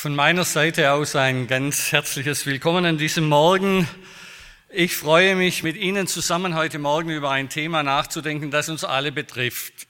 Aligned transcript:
Von 0.00 0.16
meiner 0.16 0.44
Seite 0.46 0.92
aus 0.92 1.14
ein 1.14 1.46
ganz 1.46 1.92
herzliches 1.92 2.46
Willkommen 2.46 2.86
an 2.86 2.96
diesem 2.96 3.28
Morgen. 3.28 3.86
Ich 4.70 4.96
freue 4.96 5.36
mich, 5.36 5.62
mit 5.62 5.76
Ihnen 5.76 6.06
zusammen 6.06 6.54
heute 6.54 6.78
Morgen 6.78 7.10
über 7.10 7.30
ein 7.30 7.50
Thema 7.50 7.82
nachzudenken, 7.82 8.50
das 8.50 8.70
uns 8.70 8.82
alle 8.82 9.12
betrifft. 9.12 9.88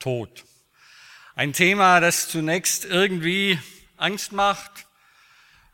Tod. 0.00 0.42
Ein 1.36 1.52
Thema, 1.52 2.00
das 2.00 2.28
zunächst 2.28 2.84
irgendwie 2.84 3.60
Angst 3.96 4.32
macht, 4.32 4.86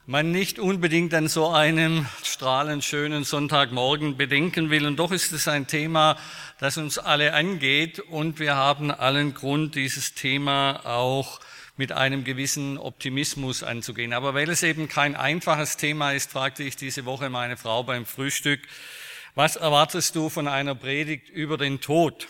man 0.04 0.30
nicht 0.30 0.58
unbedingt 0.58 1.14
an 1.14 1.28
so 1.28 1.48
einem 1.48 2.06
strahlend 2.22 2.84
schönen 2.84 3.24
Sonntagmorgen 3.24 4.18
bedenken 4.18 4.68
will. 4.68 4.84
Und 4.84 4.96
doch 4.96 5.10
ist 5.10 5.32
es 5.32 5.48
ein 5.48 5.66
Thema, 5.66 6.18
das 6.58 6.76
uns 6.76 6.98
alle 6.98 7.32
angeht. 7.32 7.98
Und 7.98 8.40
wir 8.40 8.56
haben 8.56 8.90
allen 8.90 9.32
Grund, 9.32 9.74
dieses 9.74 10.12
Thema 10.12 10.84
auch 10.84 11.40
mit 11.80 11.92
einem 11.92 12.24
gewissen 12.24 12.76
Optimismus 12.76 13.62
anzugehen. 13.62 14.12
Aber 14.12 14.34
weil 14.34 14.50
es 14.50 14.62
eben 14.62 14.86
kein 14.86 15.16
einfaches 15.16 15.78
Thema 15.78 16.12
ist, 16.12 16.30
fragte 16.30 16.62
ich 16.62 16.76
diese 16.76 17.06
Woche 17.06 17.30
meine 17.30 17.56
Frau 17.56 17.82
beim 17.84 18.04
Frühstück, 18.04 18.60
was 19.34 19.56
erwartest 19.56 20.14
du 20.14 20.28
von 20.28 20.46
einer 20.46 20.74
Predigt 20.74 21.30
über 21.30 21.56
den 21.56 21.80
Tod? 21.80 22.28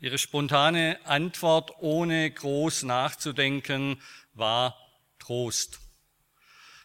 Ihre 0.00 0.18
spontane 0.18 0.98
Antwort, 1.04 1.72
ohne 1.80 2.30
groß 2.30 2.82
nachzudenken, 2.82 4.02
war 4.34 4.76
Trost. 5.18 5.80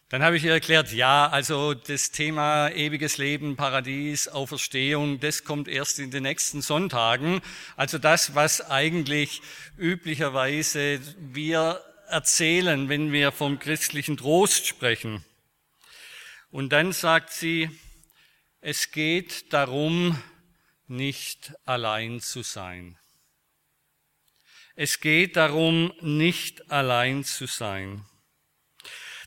Dann 0.09 0.23
habe 0.23 0.37
ich 0.37 0.43
ihr 0.43 0.53
erklärt, 0.53 0.91
ja, 0.91 1.27
also 1.29 1.75
das 1.75 2.09
Thema 2.09 2.69
ewiges 2.69 3.19
Leben, 3.19 3.55
Paradies, 3.55 4.27
Auferstehung, 4.27 5.19
das 5.19 5.43
kommt 5.43 5.67
erst 5.67 5.99
in 5.99 6.09
den 6.09 6.23
nächsten 6.23 6.63
Sonntagen. 6.63 7.41
Also 7.75 7.99
das, 7.99 8.33
was 8.33 8.59
eigentlich 8.59 9.43
üblicherweise 9.77 10.99
wir 11.19 11.83
erzählen, 12.07 12.89
wenn 12.89 13.11
wir 13.11 13.31
vom 13.31 13.59
christlichen 13.59 14.17
Trost 14.17 14.65
sprechen. 14.65 15.23
Und 16.49 16.69
dann 16.69 16.91
sagt 16.91 17.31
sie, 17.31 17.69
es 18.61 18.89
geht 18.89 19.53
darum, 19.53 20.19
nicht 20.87 21.53
allein 21.65 22.19
zu 22.19 22.41
sein. 22.41 22.97
Es 24.75 25.01
geht 25.01 25.35
darum, 25.35 25.93
nicht 26.01 26.71
allein 26.71 27.23
zu 27.23 27.45
sein. 27.45 28.08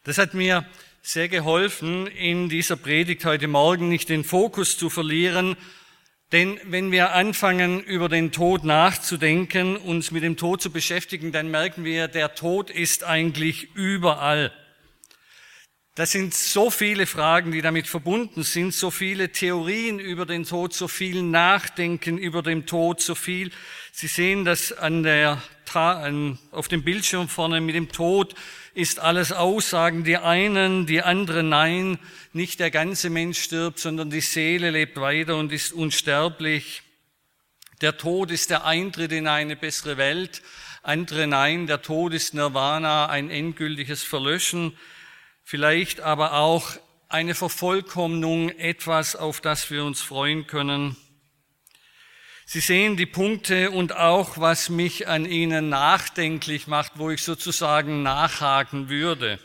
Das 0.05 0.19
hat 0.19 0.34
mir 0.34 0.67
sehr 1.00 1.28
geholfen, 1.28 2.08
in 2.08 2.48
dieser 2.48 2.75
Predigt 2.75 3.25
heute 3.25 3.47
Morgen 3.47 3.89
nicht 3.89 4.08
den 4.08 4.25
Fokus 4.25 4.77
zu 4.77 4.91
verlieren, 4.91 5.56
denn 6.33 6.58
wenn 6.64 6.91
wir 6.91 7.12
anfangen, 7.12 7.81
über 7.84 8.08
den 8.08 8.33
Tod 8.33 8.64
nachzudenken, 8.64 9.77
uns 9.77 10.11
mit 10.11 10.25
dem 10.25 10.36
Tod 10.36 10.61
zu 10.61 10.73
beschäftigen, 10.73 11.30
dann 11.30 11.53
merken 11.53 11.84
wir, 11.84 12.08
der 12.08 12.34
Tod 12.34 12.69
ist 12.69 13.05
eigentlich 13.05 13.77
überall. 13.77 14.53
Das 15.95 16.11
sind 16.11 16.34
so 16.34 16.70
viele 16.70 17.06
Fragen, 17.06 17.53
die 17.53 17.62
damit 17.62 17.86
verbunden 17.86 18.42
sind, 18.42 18.75
so 18.75 18.91
viele 18.91 19.30
Theorien 19.30 20.00
über 20.00 20.27
den 20.27 20.42
Tod, 20.45 20.74
so 20.74 20.89
viel 20.89 21.23
Nachdenken 21.23 22.19
über 22.19 22.42
den 22.42 22.67
Tod, 22.67 23.01
so 23.01 23.14
viel. 23.14 23.52
Sie 23.92 24.08
sehen 24.08 24.45
das 24.45 24.73
an 24.73 25.05
der, 25.05 25.40
auf 25.77 26.68
dem 26.68 26.83
Bildschirm 26.83 27.28
vorne 27.28 27.60
mit 27.60 27.74
dem 27.74 27.90
Tod 27.90 28.34
ist 28.74 29.00
alles 29.00 29.33
Aussagen, 29.33 30.05
die 30.05 30.16
einen, 30.16 30.86
die 30.86 31.02
anderen 31.02 31.48
nein, 31.48 31.98
nicht 32.33 32.60
der 32.60 32.70
ganze 32.70 33.10
Mensch 33.10 33.40
stirbt, 33.40 33.78
sondern 33.78 34.10
die 34.10 34.20
Seele 34.20 34.70
lebt 34.70 35.00
weiter 35.00 35.36
und 35.36 35.52
ist 35.52 35.72
unsterblich. 35.72 36.83
Der 37.80 37.96
Tod 37.96 38.30
ist 38.30 38.50
der 38.50 38.64
Eintritt 38.64 39.12
in 39.12 39.27
eine 39.27 39.56
bessere 39.56 39.96
Welt, 39.96 40.42
andere 40.83 41.27
nein, 41.27 41.66
der 41.66 41.83
Tod 41.83 42.12
ist 42.12 42.34
Nirvana, 42.34 43.06
ein 43.06 43.30
endgültiges 43.30 44.02
Verlöschen, 44.02 44.77
vielleicht 45.44 46.00
aber 46.00 46.34
auch 46.34 46.72
eine 47.08 47.34
Vervollkommnung, 47.34 48.48
etwas, 48.50 49.14
auf 49.14 49.40
das 49.40 49.70
wir 49.70 49.84
uns 49.84 50.00
freuen 50.00 50.46
können. 50.46 50.96
Sie 52.45 52.61
sehen 52.61 52.97
die 52.97 53.07
Punkte 53.07 53.70
und 53.70 53.97
auch, 53.97 54.39
was 54.39 54.69
mich 54.69 55.08
an 55.08 55.25
ihnen 55.25 55.69
nachdenklich 55.69 56.67
macht, 56.67 56.92
wo 56.97 57.11
ich 57.11 57.23
sozusagen 57.23 58.03
nachhaken 58.03 58.89
würde. 58.89 59.39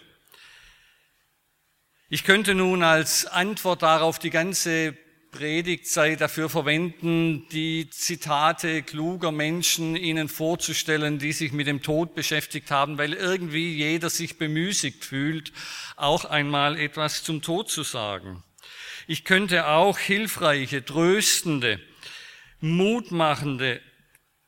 Ich 2.10 2.24
könnte 2.24 2.56
nun 2.56 2.84
als 2.84 3.26
Antwort 3.26 3.84
darauf 3.84 4.18
die 4.18 4.30
ganze 4.30 4.96
Predigtzeit 5.32 6.22
dafür 6.22 6.50
verwenden, 6.50 7.48
die 7.50 7.90
Zitate 7.90 8.82
kluger 8.82 9.32
Menschen 9.32 9.96
Ihnen 9.96 10.30
vorzustellen, 10.30 11.20
die 11.20 11.34
sich 11.34 11.52
mit 11.52 11.68
dem 11.68 11.84
Tod 11.84 12.16
beschäftigt 12.16 12.72
haben, 12.72 12.98
weil 12.98 13.14
irgendwie 13.14 13.76
jeder 13.76 14.10
sich 14.10 14.38
bemüßigt 14.38 15.06
fühlt, 15.06 15.52
auch 15.96 16.26
einmal 16.26 16.80
etwas 16.80 17.24
zum 17.24 17.42
Tod 17.42 17.70
zu 17.70 17.84
sagen. 17.84 18.44
Ich 19.06 19.26
könnte 19.26 19.68
auch 19.68 20.00
hilfreiche, 20.00 20.84
tröstende, 20.84 21.80
mutmachende 22.60 23.82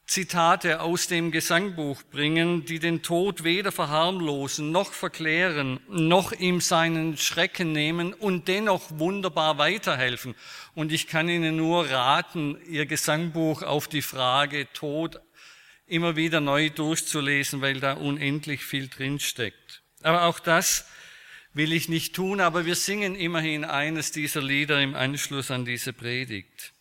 Zitate 0.09 0.81
aus 0.81 1.05
dem 1.05 1.29
Gesangbuch 1.29 2.01
bringen, 2.09 2.65
die 2.65 2.79
den 2.79 3.03
Tod 3.03 3.43
weder 3.43 3.71
verharmlosen 3.71 4.71
noch 4.71 4.91
verklären, 4.91 5.79
noch 5.87 6.31
ihm 6.31 6.61
seinen 6.61 7.15
Schrecken 7.15 7.73
nehmen 7.73 8.15
und 8.15 8.47
dennoch 8.47 8.89
wunderbar 8.97 9.59
weiterhelfen. 9.59 10.33
Und 10.73 10.91
ich 10.91 11.05
kann 11.05 11.29
Ihnen 11.29 11.57
nur 11.57 11.91
raten, 11.91 12.57
Ihr 12.67 12.87
Gesangbuch 12.87 13.61
auf 13.61 13.87
die 13.87 14.01
Frage 14.01 14.67
Tod 14.73 15.21
immer 15.85 16.15
wieder 16.15 16.41
neu 16.41 16.71
durchzulesen, 16.71 17.61
weil 17.61 17.79
da 17.79 17.93
unendlich 17.93 18.63
viel 18.63 18.87
drinsteckt. 18.87 19.83
Aber 20.01 20.23
auch 20.23 20.39
das 20.39 20.87
will 21.53 21.71
ich 21.71 21.87
nicht 21.87 22.15
tun, 22.15 22.41
aber 22.41 22.65
wir 22.65 22.75
singen 22.75 23.13
immerhin 23.13 23.63
eines 23.63 24.11
dieser 24.11 24.41
Lieder 24.41 24.81
im 24.81 24.95
Anschluss 24.95 25.51
an 25.51 25.65
diese 25.65 25.93
Predigt. 25.93 26.73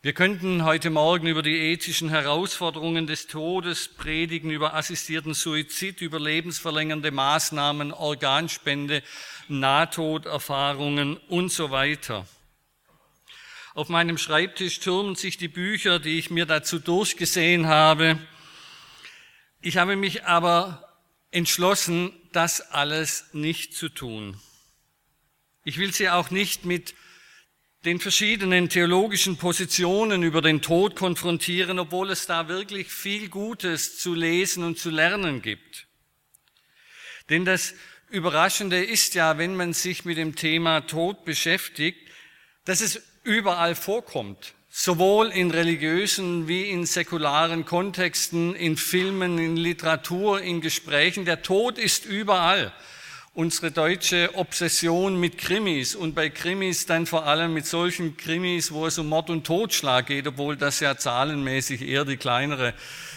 Wir 0.00 0.12
könnten 0.12 0.62
heute 0.62 0.90
Morgen 0.90 1.26
über 1.26 1.42
die 1.42 1.58
ethischen 1.58 2.08
Herausforderungen 2.08 3.08
des 3.08 3.26
Todes 3.26 3.88
predigen, 3.88 4.48
über 4.48 4.74
assistierten 4.74 5.34
Suizid, 5.34 6.00
über 6.02 6.20
lebensverlängernde 6.20 7.10
Maßnahmen, 7.10 7.92
Organspende, 7.92 9.02
Nahtoderfahrungen 9.48 11.16
und 11.16 11.50
so 11.50 11.72
weiter. 11.72 12.28
Auf 13.74 13.88
meinem 13.88 14.18
Schreibtisch 14.18 14.78
türmen 14.78 15.16
sich 15.16 15.36
die 15.36 15.48
Bücher, 15.48 15.98
die 15.98 16.16
ich 16.20 16.30
mir 16.30 16.46
dazu 16.46 16.78
durchgesehen 16.78 17.66
habe. 17.66 18.20
Ich 19.60 19.78
habe 19.78 19.96
mich 19.96 20.26
aber 20.26 20.96
entschlossen, 21.32 22.12
das 22.30 22.60
alles 22.60 23.30
nicht 23.32 23.74
zu 23.74 23.88
tun. 23.88 24.40
Ich 25.64 25.76
will 25.76 25.92
sie 25.92 26.08
auch 26.08 26.30
nicht 26.30 26.64
mit 26.64 26.94
den 27.88 28.00
verschiedenen 28.00 28.68
theologischen 28.68 29.38
Positionen 29.38 30.22
über 30.22 30.42
den 30.42 30.60
Tod 30.60 30.94
konfrontieren, 30.94 31.78
obwohl 31.78 32.10
es 32.10 32.26
da 32.26 32.46
wirklich 32.46 32.88
viel 32.88 33.30
Gutes 33.30 33.98
zu 33.98 34.12
lesen 34.12 34.62
und 34.62 34.78
zu 34.78 34.90
lernen 34.90 35.40
gibt. 35.40 35.86
Denn 37.30 37.46
das 37.46 37.72
Überraschende 38.10 38.84
ist 38.84 39.14
ja, 39.14 39.38
wenn 39.38 39.56
man 39.56 39.72
sich 39.72 40.04
mit 40.04 40.18
dem 40.18 40.36
Thema 40.36 40.82
Tod 40.82 41.24
beschäftigt, 41.24 41.98
dass 42.66 42.82
es 42.82 43.00
überall 43.22 43.74
vorkommt, 43.74 44.52
sowohl 44.68 45.28
in 45.28 45.50
religiösen 45.50 46.46
wie 46.46 46.68
in 46.68 46.84
säkularen 46.84 47.64
Kontexten, 47.64 48.54
in 48.54 48.76
Filmen, 48.76 49.38
in 49.38 49.56
Literatur, 49.56 50.42
in 50.42 50.60
Gesprächen. 50.60 51.24
Der 51.24 51.40
Tod 51.40 51.78
ist 51.78 52.04
überall 52.04 52.70
unsere 53.38 53.70
deutsche 53.70 54.30
Obsession 54.34 55.20
mit 55.20 55.38
Krimis 55.38 55.94
und 55.94 56.16
bei 56.16 56.28
Krimis 56.28 56.86
dann 56.86 57.06
vor 57.06 57.24
allem 57.24 57.54
mit 57.54 57.66
solchen 57.66 58.16
Krimis, 58.16 58.72
wo 58.72 58.84
es 58.84 58.98
um 58.98 59.08
Mord 59.08 59.30
und 59.30 59.46
Totschlag 59.46 60.06
geht, 60.06 60.26
obwohl 60.26 60.56
das 60.56 60.80
ja 60.80 60.96
zahlenmäßig 60.96 61.82
eher 61.82 62.04
die 62.04 62.16
kleinere 62.16 62.74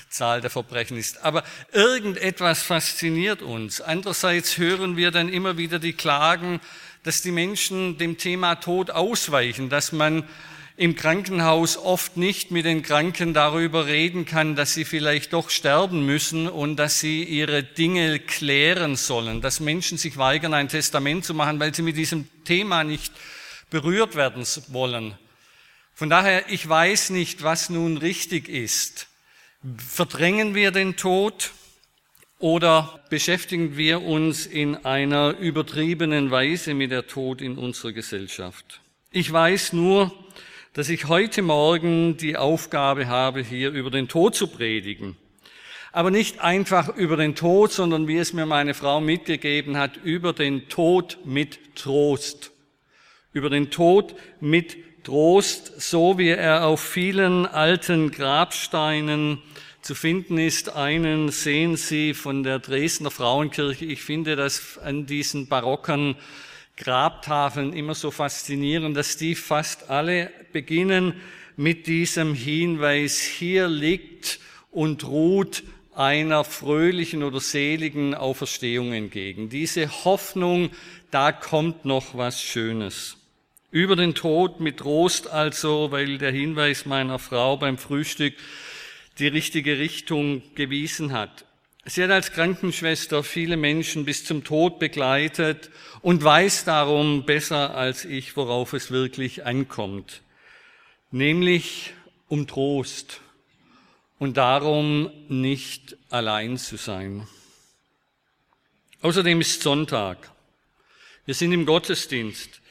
Zahl 0.09 0.39
der 0.39 0.51
Verbrechen 0.51 0.95
ist. 0.95 1.25
Aber 1.25 1.43
irgendetwas 1.71 2.61
fasziniert 2.61 3.41
uns. 3.41 3.81
Andererseits 3.81 4.59
hören 4.59 4.95
wir 4.95 5.09
dann 5.09 5.27
immer 5.27 5.57
wieder 5.57 5.79
die 5.79 5.93
Klagen, 5.93 6.61
dass 7.01 7.23
die 7.23 7.31
Menschen 7.31 7.97
dem 7.97 8.19
Thema 8.19 8.53
Tod 8.53 8.91
ausweichen, 8.91 9.69
dass 9.69 9.91
man 9.91 10.23
im 10.81 10.95
Krankenhaus 10.95 11.77
oft 11.77 12.17
nicht 12.17 12.49
mit 12.49 12.65
den 12.65 12.81
Kranken 12.81 13.35
darüber 13.35 13.85
reden 13.85 14.25
kann, 14.25 14.55
dass 14.55 14.73
sie 14.73 14.83
vielleicht 14.83 15.31
doch 15.31 15.51
sterben 15.51 16.07
müssen 16.07 16.47
und 16.47 16.75
dass 16.77 16.99
sie 16.99 17.23
ihre 17.23 17.61
Dinge 17.61 18.17
klären 18.17 18.95
sollen, 18.95 19.41
dass 19.41 19.59
Menschen 19.59 19.99
sich 19.99 20.17
weigern, 20.17 20.55
ein 20.55 20.69
Testament 20.69 21.23
zu 21.23 21.35
machen, 21.35 21.59
weil 21.59 21.75
sie 21.75 21.83
mit 21.83 21.97
diesem 21.97 22.27
Thema 22.45 22.83
nicht 22.83 23.13
berührt 23.69 24.15
werden 24.15 24.43
wollen. 24.69 25.13
Von 25.93 26.09
daher, 26.09 26.49
ich 26.49 26.67
weiß 26.67 27.11
nicht, 27.11 27.43
was 27.43 27.69
nun 27.69 27.97
richtig 27.97 28.49
ist. 28.49 29.05
Verdrängen 29.77 30.55
wir 30.55 30.71
den 30.71 30.95
Tod 30.95 31.51
oder 32.39 33.03
beschäftigen 33.11 33.77
wir 33.77 34.01
uns 34.01 34.47
in 34.47 34.83
einer 34.83 35.37
übertriebenen 35.37 36.31
Weise 36.31 36.73
mit 36.73 36.89
der 36.89 37.05
Tod 37.05 37.39
in 37.39 37.59
unserer 37.59 37.91
Gesellschaft? 37.91 38.81
Ich 39.11 39.31
weiß 39.31 39.73
nur, 39.73 40.11
dass 40.73 40.87
ich 40.87 41.09
heute 41.09 41.41
Morgen 41.41 42.15
die 42.15 42.37
Aufgabe 42.37 43.07
habe, 43.07 43.41
hier 43.41 43.71
über 43.71 43.91
den 43.91 44.07
Tod 44.07 44.35
zu 44.35 44.47
predigen. 44.47 45.17
Aber 45.91 46.11
nicht 46.11 46.39
einfach 46.39 46.95
über 46.95 47.17
den 47.17 47.35
Tod, 47.35 47.73
sondern 47.73 48.07
wie 48.07 48.17
es 48.17 48.31
mir 48.31 48.45
meine 48.45 48.73
Frau 48.73 49.01
mitgegeben 49.01 49.75
hat, 49.75 49.97
über 49.97 50.31
den 50.31 50.69
Tod 50.69 51.17
mit 51.25 51.75
Trost. 51.75 52.51
Über 53.33 53.49
den 53.49 53.69
Tod 53.69 54.15
mit 54.39 54.77
Trost, 55.03 55.81
so 55.81 56.17
wie 56.17 56.29
er 56.29 56.65
auf 56.65 56.79
vielen 56.79 57.45
alten 57.45 58.09
Grabsteinen 58.11 59.39
zu 59.81 59.93
finden 59.93 60.37
ist. 60.37 60.73
Einen 60.73 61.31
sehen 61.31 61.75
Sie 61.75 62.13
von 62.13 62.43
der 62.43 62.59
Dresdner 62.59 63.11
Frauenkirche. 63.11 63.83
Ich 63.83 64.03
finde 64.03 64.37
das 64.37 64.77
an 64.77 65.05
diesen 65.05 65.47
barocken 65.47 66.15
Grabtafeln 66.81 67.73
immer 67.73 67.93
so 67.93 68.11
faszinierend, 68.11 68.97
dass 68.97 69.15
die 69.15 69.35
fast 69.35 69.89
alle 69.89 70.31
beginnen 70.51 71.13
mit 71.55 71.85
diesem 71.87 72.33
Hinweis, 72.33 73.19
hier 73.19 73.67
liegt 73.67 74.39
und 74.71 75.07
ruht 75.07 75.63
einer 75.95 76.43
fröhlichen 76.43 77.23
oder 77.23 77.39
seligen 77.39 78.15
Auferstehung 78.15 78.93
entgegen. 78.93 79.49
Diese 79.49 80.05
Hoffnung, 80.05 80.71
da 81.11 81.31
kommt 81.31 81.85
noch 81.85 82.17
was 82.17 82.41
Schönes. 82.41 83.17
Über 83.69 83.95
den 83.95 84.15
Tod 84.15 84.59
mit 84.59 84.77
Trost 84.77 85.29
also, 85.29 85.91
weil 85.91 86.17
der 86.17 86.31
Hinweis 86.31 86.85
meiner 86.85 87.19
Frau 87.19 87.57
beim 87.57 87.77
Frühstück 87.77 88.33
die 89.19 89.27
richtige 89.27 89.77
Richtung 89.77 90.41
gewiesen 90.55 91.13
hat. 91.13 91.45
Sie 91.85 92.03
hat 92.03 92.11
als 92.11 92.31
Krankenschwester 92.31 93.23
viele 93.23 93.57
Menschen 93.57 94.05
bis 94.05 94.23
zum 94.23 94.43
Tod 94.43 94.77
begleitet 94.77 95.71
und 96.01 96.23
weiß 96.23 96.63
darum 96.63 97.25
besser 97.25 97.75
als 97.75 98.05
ich, 98.05 98.37
worauf 98.37 98.73
es 98.73 98.91
wirklich 98.91 99.45
ankommt, 99.45 100.21
nämlich 101.09 101.93
um 102.27 102.45
Trost 102.45 103.21
und 104.19 104.37
darum 104.37 105.09
nicht 105.27 105.97
allein 106.11 106.57
zu 106.57 106.77
sein. 106.77 107.27
Außerdem 109.01 109.41
ist 109.41 109.63
Sonntag. 109.63 110.29
Wir 111.25 111.33
sind 111.33 111.51
im 111.51 111.65
Gottesdienst. 111.65 112.61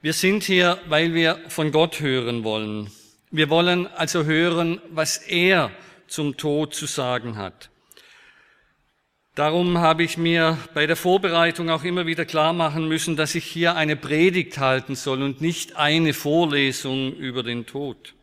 Wir 0.00 0.12
sind 0.12 0.44
hier, 0.44 0.78
weil 0.86 1.12
wir 1.12 1.40
von 1.48 1.72
Gott 1.72 1.98
hören 1.98 2.44
wollen. 2.44 2.92
Wir 3.32 3.50
wollen 3.50 3.88
also 3.88 4.24
hören, 4.24 4.80
was 4.90 5.18
er 5.18 5.72
zum 6.06 6.36
Tod 6.36 6.72
zu 6.74 6.86
sagen 6.86 7.36
hat. 7.36 7.70
Darum 9.34 9.78
habe 9.78 10.04
ich 10.04 10.16
mir 10.16 10.58
bei 10.74 10.86
der 10.86 10.94
Vorbereitung 10.94 11.68
auch 11.68 11.82
immer 11.82 12.06
wieder 12.06 12.24
klar 12.24 12.52
machen 12.52 12.86
müssen, 12.86 13.16
dass 13.16 13.34
ich 13.34 13.44
hier 13.44 13.74
eine 13.74 13.96
Predigt 13.96 14.58
halten 14.58 14.94
soll 14.94 15.22
und 15.22 15.40
nicht 15.40 15.74
eine 15.74 16.14
Vorlesung 16.14 17.12
über 17.16 17.42
den 17.42 17.66
Tod. 17.66 18.14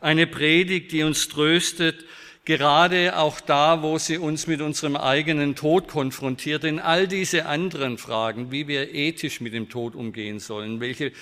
Eine 0.00 0.26
Predigt, 0.26 0.90
die 0.90 1.04
uns 1.04 1.28
tröstet, 1.28 2.04
gerade 2.44 3.16
auch 3.16 3.40
da, 3.40 3.82
wo 3.82 3.96
sie 3.98 4.18
uns 4.18 4.48
mit 4.48 4.60
unserem 4.60 4.96
eigenen 4.96 5.54
Tod 5.54 5.86
konfrontiert, 5.86 6.64
denn 6.64 6.80
all 6.80 7.06
diese 7.06 7.46
anderen 7.46 7.96
Fragen, 7.96 8.50
wie 8.50 8.66
wir 8.66 8.92
ethisch 8.92 9.40
mit 9.40 9.54
dem 9.54 9.68
Tod 9.68 9.94
umgehen 9.94 10.40
sollen, 10.40 10.80
welche 10.80 11.12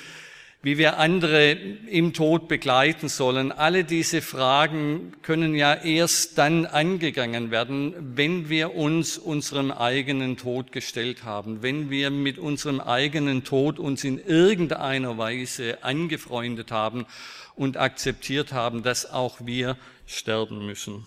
wie 0.68 0.76
wir 0.76 0.98
andere 0.98 1.52
im 1.52 2.12
Tod 2.12 2.46
begleiten 2.46 3.08
sollen. 3.08 3.52
Alle 3.52 3.84
diese 3.84 4.20
Fragen 4.20 5.14
können 5.22 5.54
ja 5.54 5.72
erst 5.72 6.36
dann 6.36 6.66
angegangen 6.66 7.50
werden, 7.50 7.94
wenn 8.14 8.50
wir 8.50 8.74
uns 8.74 9.16
unserem 9.16 9.70
eigenen 9.70 10.36
Tod 10.36 10.70
gestellt 10.70 11.24
haben, 11.24 11.62
wenn 11.62 11.88
wir 11.88 12.10
mit 12.10 12.36
unserem 12.36 12.80
eigenen 12.80 13.44
Tod 13.44 13.78
uns 13.78 14.04
in 14.04 14.18
irgendeiner 14.18 15.16
Weise 15.16 15.82
angefreundet 15.84 16.70
haben 16.70 17.06
und 17.54 17.78
akzeptiert 17.78 18.52
haben, 18.52 18.82
dass 18.82 19.10
auch 19.10 19.38
wir 19.46 19.78
sterben 20.04 20.66
müssen. 20.66 21.06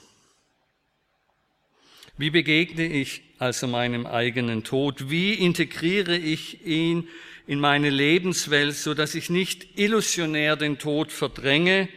Wie 2.18 2.32
begegne 2.32 2.88
ich 2.88 3.22
also 3.38 3.68
meinem 3.68 4.08
eigenen 4.08 4.64
Tod? 4.64 5.12
Wie 5.12 5.36
integriere 5.36 6.18
ich 6.18 6.66
ihn 6.66 7.08
in 7.52 7.60
meine 7.60 7.90
Lebenswelt, 7.90 8.78
so 8.78 8.94
dass 8.94 9.14
ich 9.14 9.30
nicht 9.30 9.78
illusionär 9.78 10.56
den 10.56 10.80
Tod 10.80 11.12
verdränge, 11.12 11.90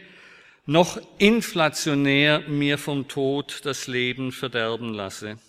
noch 0.65 0.99
inflationär 1.17 2.41
mir 2.49 2.77
vom 2.77 3.07
Tod 3.07 3.61
das 3.63 3.87
Leben 3.87 4.33
verderben 4.33 4.93
lasse. 4.93 5.39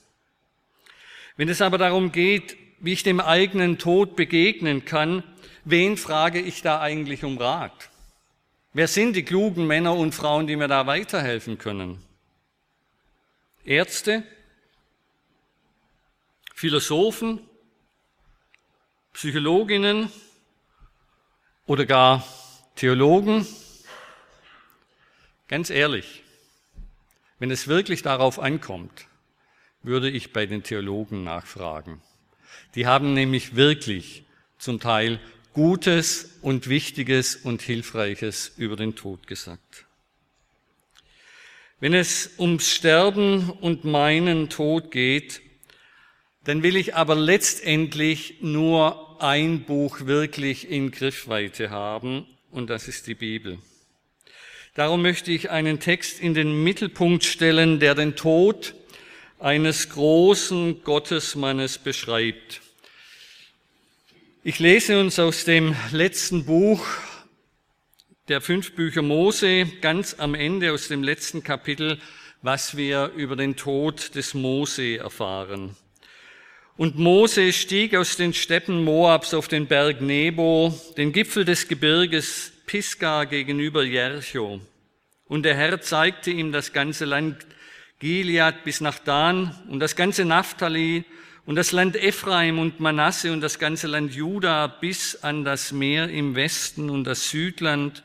Wenn 1.37 1.49
es 1.49 1.61
aber 1.61 1.77
darum 1.77 2.13
geht, 2.13 2.57
wie 2.79 2.93
ich 2.93 3.03
dem 3.03 3.19
eigenen 3.19 3.79
Tod 3.79 4.15
begegnen 4.15 4.85
kann, 4.85 5.25
wen 5.65 5.97
frage 5.97 6.41
ich 6.41 6.63
da 6.63 6.81
eigentlich 6.81 7.25
um 7.25 7.37
Rat? 7.37 7.91
Wer 8.75 8.87
sind 8.87 9.17
die 9.17 9.25
klugen 9.25 9.67
Männer 9.67 9.97
und 9.97 10.15
Frauen, 10.15 10.47
die 10.47 10.55
mir 10.55 10.69
da 10.69 10.87
weiterhelfen 10.87 11.59
können? 11.59 11.99
Ärzte? 13.65 14.23
Philosophen? 16.55 17.41
Psychologinnen 19.17 20.13
oder 21.65 21.87
gar 21.87 22.23
Theologen. 22.75 23.47
Ganz 25.49 25.71
ehrlich, 25.71 26.23
wenn 27.39 27.51
es 27.51 27.67
wirklich 27.67 28.03
darauf 28.03 28.39
ankommt, 28.39 29.07
würde 29.83 30.11
ich 30.11 30.35
bei 30.35 30.45
den 30.45 30.65
Theologen 30.65 31.25
nachfragen. 31.25 32.03
Die 32.75 32.87
haben 32.87 33.15
nämlich 33.15 33.57
wirklich 33.57 34.25
zum 34.59 34.81
Teil 34.81 35.19
Gutes 35.55 36.39
und 36.43 36.69
Wichtiges 36.69 37.37
und 37.37 37.63
Hilfreiches 37.63 38.53
über 38.59 38.77
den 38.77 38.97
Tod 38.97 39.27
gesagt. 39.27 39.87
Wenn 41.81 41.95
es 41.95 42.33
ums 42.39 42.71
Sterben 42.71 43.49
und 43.49 43.87
meinen 43.87 44.51
Tod 44.51 44.91
geht, 44.91 45.41
dann 46.45 46.63
will 46.63 46.77
ich 46.77 46.95
aber 46.95 47.15
letztendlich 47.15 48.37
nur 48.41 49.06
ein 49.21 49.65
Buch 49.65 50.07
wirklich 50.07 50.71
in 50.71 50.91
Griffweite 50.91 51.71
haben, 51.71 52.27
und 52.51 52.71
das 52.71 52.89
ist 52.89 53.07
die 53.07 53.15
Bibel. 53.15 53.59
Darum 54.75 55.03
möchte 55.03 55.33
ich 55.33 55.51
einen 55.51 55.81
Text 55.81 56.21
in 56.21 56.35
den 56.35 56.63
Mittelpunkt 56.63 57.25
stellen, 57.25 57.81
der 57.81 57.95
den 57.95 58.17
Tod 58.17 58.75
eines 59.39 59.89
großen 59.91 60.83
Gottesmannes 60.83 61.79
beschreibt. 61.79 62.61
Ich 64.45 64.59
lese 64.59 65.01
uns 65.01 65.19
aus 65.19 65.45
dem 65.45 65.75
letzten 65.93 66.45
Buch 66.45 66.87
der 68.29 68.41
fünf 68.41 68.75
Bücher 68.75 69.03
Mose 69.03 69.67
ganz 69.81 70.15
am 70.19 70.35
Ende 70.35 70.73
aus 70.73 70.89
dem 70.89 71.03
letzten 71.03 71.43
Kapitel, 71.43 71.99
was 72.43 72.77
wir 72.77 73.13
über 73.17 73.37
den 73.37 73.57
Tod 73.57 74.15
des 74.15 74.35
Mose 74.35 74.99
erfahren. 74.99 75.77
Und 76.79 76.99
Mose 76.99 77.55
stieg 77.55 77.95
aus 77.97 78.17
den 78.17 78.35
Steppen 78.35 78.85
Moabs 78.85 79.33
auf 79.33 79.49
den 79.49 79.67
Berg 79.67 80.03
Nebo, 80.03 80.79
den 80.99 81.11
Gipfel 81.11 81.47
des 81.47 81.69
Gebirges 81.69 82.53
Pisgah 82.67 83.25
gegenüber 83.25 83.83
Jericho. 83.83 84.61
Und 85.25 85.45
der 85.45 85.57
Herr 85.57 85.81
zeigte 85.81 86.31
ihm 86.31 86.53
das 86.53 86.75
ganze 86.75 87.07
Land 87.07 87.47
Gilead 87.99 88.63
bis 88.63 88.83
nach 88.83 88.99
Dan 88.99 89.59
und 89.71 89.81
das 89.81 89.97
ganze 89.97 90.27
Naphtali 90.27 91.07
und 91.47 91.57
das 91.57 91.73
Land 91.73 91.97
Ephraim 91.97 92.59
und 92.59 92.79
Manasse 92.79 93.33
und 93.33 93.41
das 93.41 93.59
ganze 93.59 93.87
Land 93.87 94.15
Juda 94.15 94.67
bis 94.67 95.17
an 95.23 95.47
das 95.47 95.73
Meer 95.73 96.11
im 96.11 96.35
Westen 96.35 96.91
und 96.91 97.05
das 97.05 97.31
Südland 97.31 98.05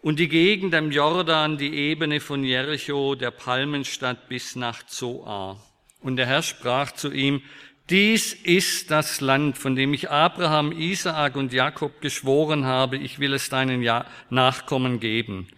und 0.00 0.18
die 0.18 0.30
Gegend 0.30 0.74
am 0.74 0.92
Jordan, 0.92 1.58
die 1.58 1.74
Ebene 1.74 2.20
von 2.20 2.42
Jericho, 2.42 3.14
der 3.16 3.32
Palmenstadt 3.32 4.30
bis 4.30 4.56
nach 4.56 4.86
Zoar. 4.86 5.62
Und 6.00 6.16
der 6.16 6.26
Herr 6.26 6.42
sprach 6.42 6.92
zu 6.92 7.10
ihm, 7.10 7.42
dies 7.90 8.34
ist 8.34 8.90
das 8.90 9.20
Land, 9.20 9.56
von 9.56 9.74
dem 9.74 9.94
ich 9.94 10.10
Abraham, 10.10 10.72
Isaak 10.72 11.36
und 11.36 11.52
Jakob 11.52 12.00
geschworen 12.00 12.64
habe, 12.66 12.96
ich 12.96 13.18
will 13.18 13.32
es 13.32 13.48
deinen 13.48 13.86
Nachkommen 14.30 15.00
geben. 15.00 15.48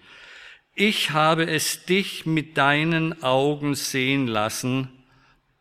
Ich 0.74 1.10
habe 1.10 1.50
es 1.50 1.84
dich 1.84 2.26
mit 2.26 2.56
deinen 2.56 3.22
Augen 3.22 3.74
sehen 3.74 4.26
lassen, 4.26 4.88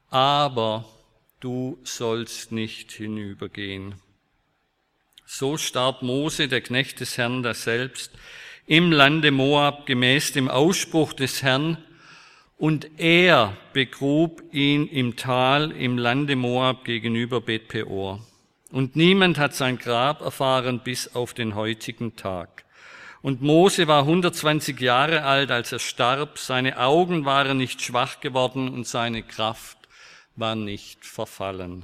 aber 0.09 0.85
du 1.39 1.79
sollst 1.83 2.51
nicht 2.51 2.91
hinübergehen. 2.91 3.95
So 5.25 5.57
starb 5.57 6.01
Mose, 6.01 6.47
der 6.47 6.61
Knecht 6.61 6.99
des 6.99 7.17
Herrn, 7.17 7.43
daselbst, 7.43 8.11
im 8.65 8.91
Lande 8.91 9.31
Moab 9.31 9.87
gemäß 9.87 10.33
dem 10.33 10.47
Ausspruch 10.47 11.13
des 11.13 11.41
Herrn, 11.41 11.77
und 12.59 12.99
er 12.99 13.55
begrub 13.71 14.43
ihn 14.51 14.85
im 14.85 15.15
Tal 15.15 15.71
im 15.71 15.97
Lande 15.97 16.35
Moab 16.35 16.83
gegenüber 16.83 17.39
Bet 17.39 17.69
Peor. 17.69 18.19
Und 18.69 18.97
niemand 18.97 19.39
hat 19.39 19.55
sein 19.55 19.79
Grab 19.79 20.21
erfahren 20.21 20.81
bis 20.83 21.15
auf 21.15 21.33
den 21.33 21.55
heutigen 21.55 22.17
Tag. 22.17 22.65
Und 23.21 23.41
Mose 23.41 23.87
war 23.87 24.01
120 24.01 24.79
Jahre 24.79 25.23
alt, 25.23 25.51
als 25.51 25.71
er 25.71 25.79
starb. 25.79 26.37
Seine 26.37 26.77
Augen 26.77 27.23
waren 27.23 27.57
nicht 27.57 27.81
schwach 27.81 28.19
geworden 28.19 28.69
und 28.69 28.85
seine 28.85 29.23
Kraft 29.23 29.77
war 30.35 30.55
nicht 30.55 31.05
verfallen. 31.05 31.83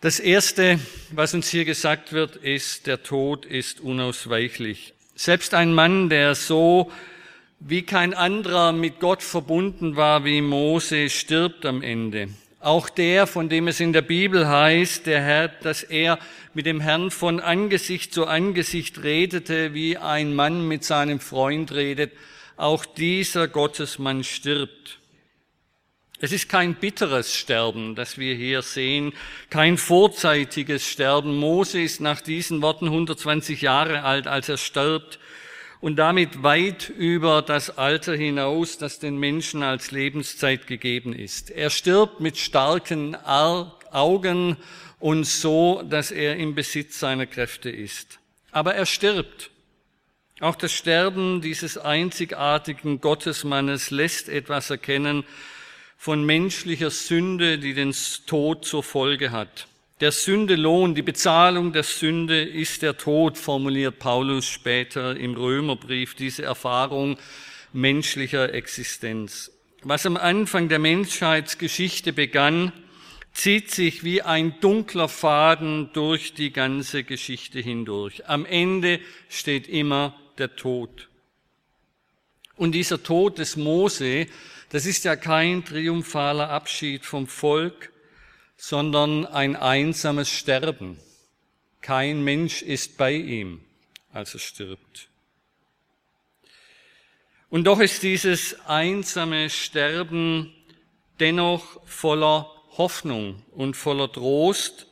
Das 0.00 0.20
Erste, 0.20 0.78
was 1.12 1.32
uns 1.32 1.48
hier 1.48 1.64
gesagt 1.64 2.12
wird, 2.12 2.36
ist, 2.36 2.86
der 2.86 3.02
Tod 3.02 3.46
ist 3.46 3.80
unausweichlich. 3.80 4.94
Selbst 5.14 5.54
ein 5.54 5.72
Mann, 5.72 6.10
der 6.10 6.34
so 6.34 6.92
wie 7.60 7.82
kein 7.82 8.14
anderer 8.14 8.72
mit 8.72 9.00
Gott 9.00 9.22
verbunden 9.22 9.96
war 9.96 10.24
wie 10.24 10.40
Mose, 10.40 11.10
stirbt 11.10 11.66
am 11.66 11.82
Ende. 11.82 12.28
Auch 12.60 12.88
der, 12.88 13.26
von 13.26 13.48
dem 13.48 13.68
es 13.68 13.80
in 13.80 13.92
der 13.92 14.02
Bibel 14.02 14.48
heißt, 14.48 15.06
der 15.06 15.20
Herr, 15.20 15.48
dass 15.48 15.82
er 15.82 16.18
mit 16.54 16.66
dem 16.66 16.80
Herrn 16.80 17.10
von 17.10 17.40
Angesicht 17.40 18.12
zu 18.12 18.26
Angesicht 18.26 19.02
redete, 19.02 19.74
wie 19.74 19.96
ein 19.96 20.34
Mann 20.34 20.66
mit 20.66 20.84
seinem 20.84 21.20
Freund 21.20 21.72
redet, 21.72 22.12
auch 22.56 22.84
dieser 22.84 23.46
Gottesmann 23.46 24.24
stirbt. 24.24 24.98
Es 26.20 26.32
ist 26.32 26.48
kein 26.48 26.74
bitteres 26.74 27.32
Sterben, 27.32 27.94
das 27.94 28.18
wir 28.18 28.34
hier 28.34 28.62
sehen, 28.62 29.12
kein 29.50 29.78
vorzeitiges 29.78 30.84
Sterben. 30.84 31.36
Mose 31.36 31.80
ist 31.80 32.00
nach 32.00 32.20
diesen 32.20 32.60
Worten 32.60 32.86
120 32.86 33.62
Jahre 33.62 34.02
alt, 34.02 34.26
als 34.26 34.48
er 34.48 34.56
stirbt 34.56 35.20
und 35.80 35.96
damit 35.96 36.42
weit 36.42 36.88
über 36.88 37.42
das 37.42 37.78
Alter 37.78 38.14
hinaus, 38.14 38.78
das 38.78 38.98
den 38.98 39.16
Menschen 39.16 39.62
als 39.62 39.90
Lebenszeit 39.90 40.66
gegeben 40.66 41.12
ist. 41.12 41.50
Er 41.50 41.70
stirbt 41.70 42.20
mit 42.20 42.36
starken 42.36 43.14
Augen 43.14 44.56
und 44.98 45.24
so, 45.24 45.82
dass 45.88 46.10
er 46.10 46.36
im 46.36 46.54
Besitz 46.54 46.98
seiner 46.98 47.26
Kräfte 47.26 47.70
ist. 47.70 48.18
Aber 48.50 48.74
er 48.74 48.86
stirbt. 48.86 49.50
Auch 50.40 50.56
das 50.56 50.72
Sterben 50.72 51.40
dieses 51.40 51.78
einzigartigen 51.78 53.00
Gottesmannes 53.00 53.90
lässt 53.90 54.28
etwas 54.28 54.70
erkennen 54.70 55.24
von 55.96 56.24
menschlicher 56.24 56.90
Sünde, 56.90 57.58
die 57.58 57.74
den 57.74 57.94
Tod 58.26 58.64
zur 58.64 58.84
Folge 58.84 59.32
hat. 59.32 59.66
Der 60.00 60.12
Sündelohn, 60.12 60.94
die 60.94 61.02
Bezahlung 61.02 61.72
der 61.72 61.82
Sünde 61.82 62.40
ist 62.40 62.82
der 62.82 62.96
Tod, 62.96 63.36
formuliert 63.36 63.98
Paulus 63.98 64.46
später 64.46 65.16
im 65.16 65.34
Römerbrief, 65.34 66.14
diese 66.14 66.44
Erfahrung 66.44 67.18
menschlicher 67.72 68.54
Existenz. 68.54 69.50
Was 69.82 70.06
am 70.06 70.16
Anfang 70.16 70.68
der 70.68 70.78
Menschheitsgeschichte 70.78 72.12
begann, 72.12 72.72
zieht 73.32 73.72
sich 73.72 74.04
wie 74.04 74.22
ein 74.22 74.60
dunkler 74.60 75.08
Faden 75.08 75.90
durch 75.92 76.32
die 76.32 76.52
ganze 76.52 77.02
Geschichte 77.02 77.58
hindurch. 77.58 78.28
Am 78.28 78.46
Ende 78.46 79.00
steht 79.28 79.66
immer 79.66 80.14
der 80.38 80.54
Tod. 80.54 81.08
Und 82.54 82.70
dieser 82.70 83.02
Tod 83.02 83.38
des 83.38 83.56
Mose, 83.56 84.28
das 84.70 84.86
ist 84.86 85.04
ja 85.04 85.16
kein 85.16 85.64
triumphaler 85.64 86.50
Abschied 86.50 87.04
vom 87.04 87.26
Volk, 87.26 87.90
sondern 88.58 89.24
ein 89.24 89.56
einsames 89.56 90.28
Sterben. 90.28 90.98
Kein 91.80 92.22
Mensch 92.22 92.60
ist 92.60 92.98
bei 92.98 93.12
ihm, 93.12 93.62
als 94.12 94.34
er 94.34 94.40
stirbt. 94.40 95.08
Und 97.48 97.64
doch 97.64 97.80
ist 97.80 98.02
dieses 98.02 98.60
einsame 98.66 99.48
Sterben 99.48 100.52
dennoch 101.18 101.80
voller 101.86 102.50
Hoffnung 102.76 103.42
und 103.52 103.74
voller 103.74 104.12
Trost, 104.12 104.86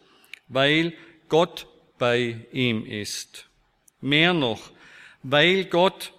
weil 0.48 0.94
Gott 1.28 1.66
bei 1.98 2.46
ihm 2.52 2.86
ist. 2.86 3.46
Mehr 4.00 4.32
noch, 4.32 4.70
weil 5.22 5.64
Gott 5.64 6.12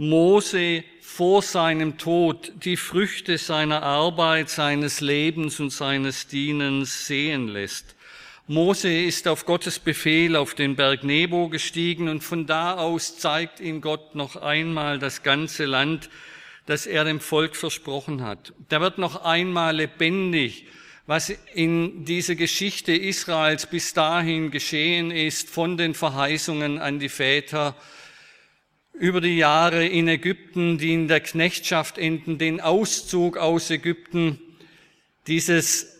Mose 0.00 0.82
vor 1.02 1.42
seinem 1.42 1.98
Tod 1.98 2.54
die 2.64 2.78
Früchte 2.78 3.36
seiner 3.36 3.82
Arbeit, 3.82 4.48
seines 4.48 5.02
Lebens 5.02 5.60
und 5.60 5.68
seines 5.68 6.26
Dienens 6.26 7.06
sehen 7.06 7.48
lässt. 7.48 7.96
Mose 8.46 8.90
ist 8.90 9.28
auf 9.28 9.44
Gottes 9.44 9.78
Befehl 9.78 10.36
auf 10.36 10.54
den 10.54 10.74
Berg 10.74 11.04
Nebo 11.04 11.50
gestiegen 11.50 12.08
und 12.08 12.22
von 12.24 12.46
da 12.46 12.78
aus 12.78 13.18
zeigt 13.18 13.60
ihm 13.60 13.82
Gott 13.82 14.14
noch 14.14 14.36
einmal 14.36 14.98
das 14.98 15.22
ganze 15.22 15.66
Land, 15.66 16.08
das 16.64 16.86
er 16.86 17.04
dem 17.04 17.20
Volk 17.20 17.54
versprochen 17.54 18.22
hat. 18.24 18.54
Da 18.70 18.80
wird 18.80 18.96
noch 18.96 19.26
einmal 19.26 19.76
lebendig, 19.76 20.64
was 21.06 21.28
in 21.52 22.06
dieser 22.06 22.36
Geschichte 22.36 22.92
Israels 22.94 23.66
bis 23.66 23.92
dahin 23.92 24.50
geschehen 24.50 25.10
ist, 25.10 25.50
von 25.50 25.76
den 25.76 25.92
Verheißungen 25.92 26.78
an 26.78 27.00
die 27.00 27.10
Väter 27.10 27.76
über 28.92 29.20
die 29.20 29.36
Jahre 29.36 29.86
in 29.86 30.08
Ägypten, 30.08 30.78
die 30.78 30.92
in 30.92 31.08
der 31.08 31.20
Knechtschaft 31.20 31.98
enden, 31.98 32.38
den 32.38 32.60
Auszug 32.60 33.36
aus 33.36 33.70
Ägypten, 33.70 34.38
dieses 35.26 35.96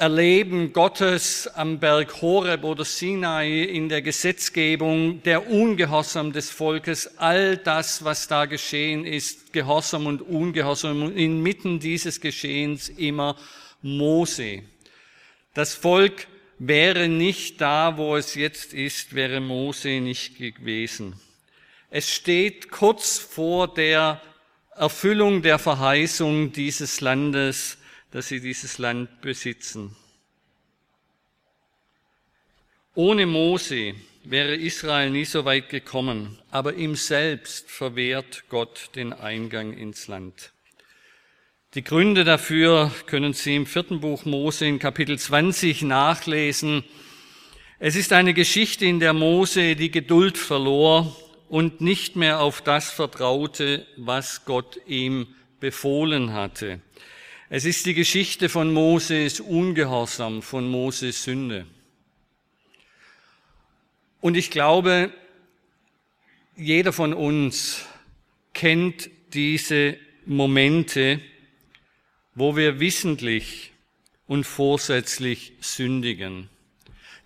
Erleben 0.00 0.72
Gottes 0.72 1.46
am 1.46 1.78
Berg 1.78 2.22
Horeb 2.22 2.64
oder 2.64 2.86
Sinai 2.86 3.64
in 3.64 3.90
der 3.90 4.00
Gesetzgebung, 4.00 5.22
der 5.24 5.50
Ungehorsam 5.50 6.32
des 6.32 6.48
Volkes, 6.48 7.18
all 7.18 7.58
das, 7.58 8.02
was 8.02 8.26
da 8.26 8.46
geschehen 8.46 9.04
ist, 9.04 9.52
Gehorsam 9.52 10.06
und 10.06 10.22
Ungehorsam 10.22 11.14
inmitten 11.14 11.80
dieses 11.80 12.18
Geschehens 12.18 12.88
immer 12.88 13.36
Mose. 13.82 14.62
Das 15.52 15.74
Volk 15.74 16.28
wäre 16.58 17.06
nicht 17.06 17.60
da, 17.60 17.98
wo 17.98 18.16
es 18.16 18.34
jetzt 18.34 18.72
ist, 18.72 19.14
wäre 19.14 19.40
Mose 19.40 20.00
nicht 20.00 20.38
gewesen. 20.38 21.14
Es 21.92 22.08
steht 22.08 22.70
kurz 22.70 23.18
vor 23.18 23.66
der 23.66 24.22
Erfüllung 24.76 25.42
der 25.42 25.58
Verheißung 25.58 26.52
dieses 26.52 27.00
Landes, 27.00 27.78
dass 28.12 28.28
sie 28.28 28.40
dieses 28.40 28.78
Land 28.78 29.20
besitzen. 29.20 29.96
Ohne 32.94 33.26
Mose 33.26 33.94
wäre 34.22 34.54
Israel 34.54 35.10
nie 35.10 35.24
so 35.24 35.44
weit 35.44 35.68
gekommen, 35.68 36.38
aber 36.52 36.74
ihm 36.74 36.94
selbst 36.94 37.68
verwehrt 37.68 38.44
Gott 38.48 38.90
den 38.94 39.12
Eingang 39.12 39.72
ins 39.72 40.06
Land. 40.06 40.52
Die 41.74 41.82
Gründe 41.82 42.22
dafür 42.22 42.92
können 43.06 43.32
Sie 43.32 43.56
im 43.56 43.66
vierten 43.66 44.00
Buch 44.00 44.24
Mose 44.24 44.64
in 44.66 44.78
Kapitel 44.78 45.18
20 45.18 45.82
nachlesen. 45.82 46.84
Es 47.80 47.96
ist 47.96 48.12
eine 48.12 48.34
Geschichte, 48.34 48.86
in 48.86 49.00
der 49.00 49.12
Mose 49.12 49.74
die 49.74 49.90
Geduld 49.90 50.38
verlor 50.38 51.16
und 51.50 51.80
nicht 51.80 52.14
mehr 52.14 52.40
auf 52.40 52.62
das 52.62 52.90
vertraute, 52.90 53.84
was 53.96 54.44
Gott 54.44 54.78
ihm 54.86 55.26
befohlen 55.58 56.32
hatte. 56.32 56.80
Es 57.48 57.64
ist 57.64 57.86
die 57.86 57.94
Geschichte 57.94 58.48
von 58.48 58.72
Moses 58.72 59.40
Ungehorsam, 59.40 60.42
von 60.42 60.70
Moses 60.70 61.24
Sünde. 61.24 61.66
Und 64.20 64.36
ich 64.36 64.52
glaube, 64.52 65.12
jeder 66.56 66.92
von 66.92 67.12
uns 67.12 67.84
kennt 68.54 69.10
diese 69.32 69.96
Momente, 70.26 71.20
wo 72.36 72.54
wir 72.54 72.78
wissentlich 72.78 73.72
und 74.28 74.44
vorsätzlich 74.44 75.54
sündigen. 75.60 76.48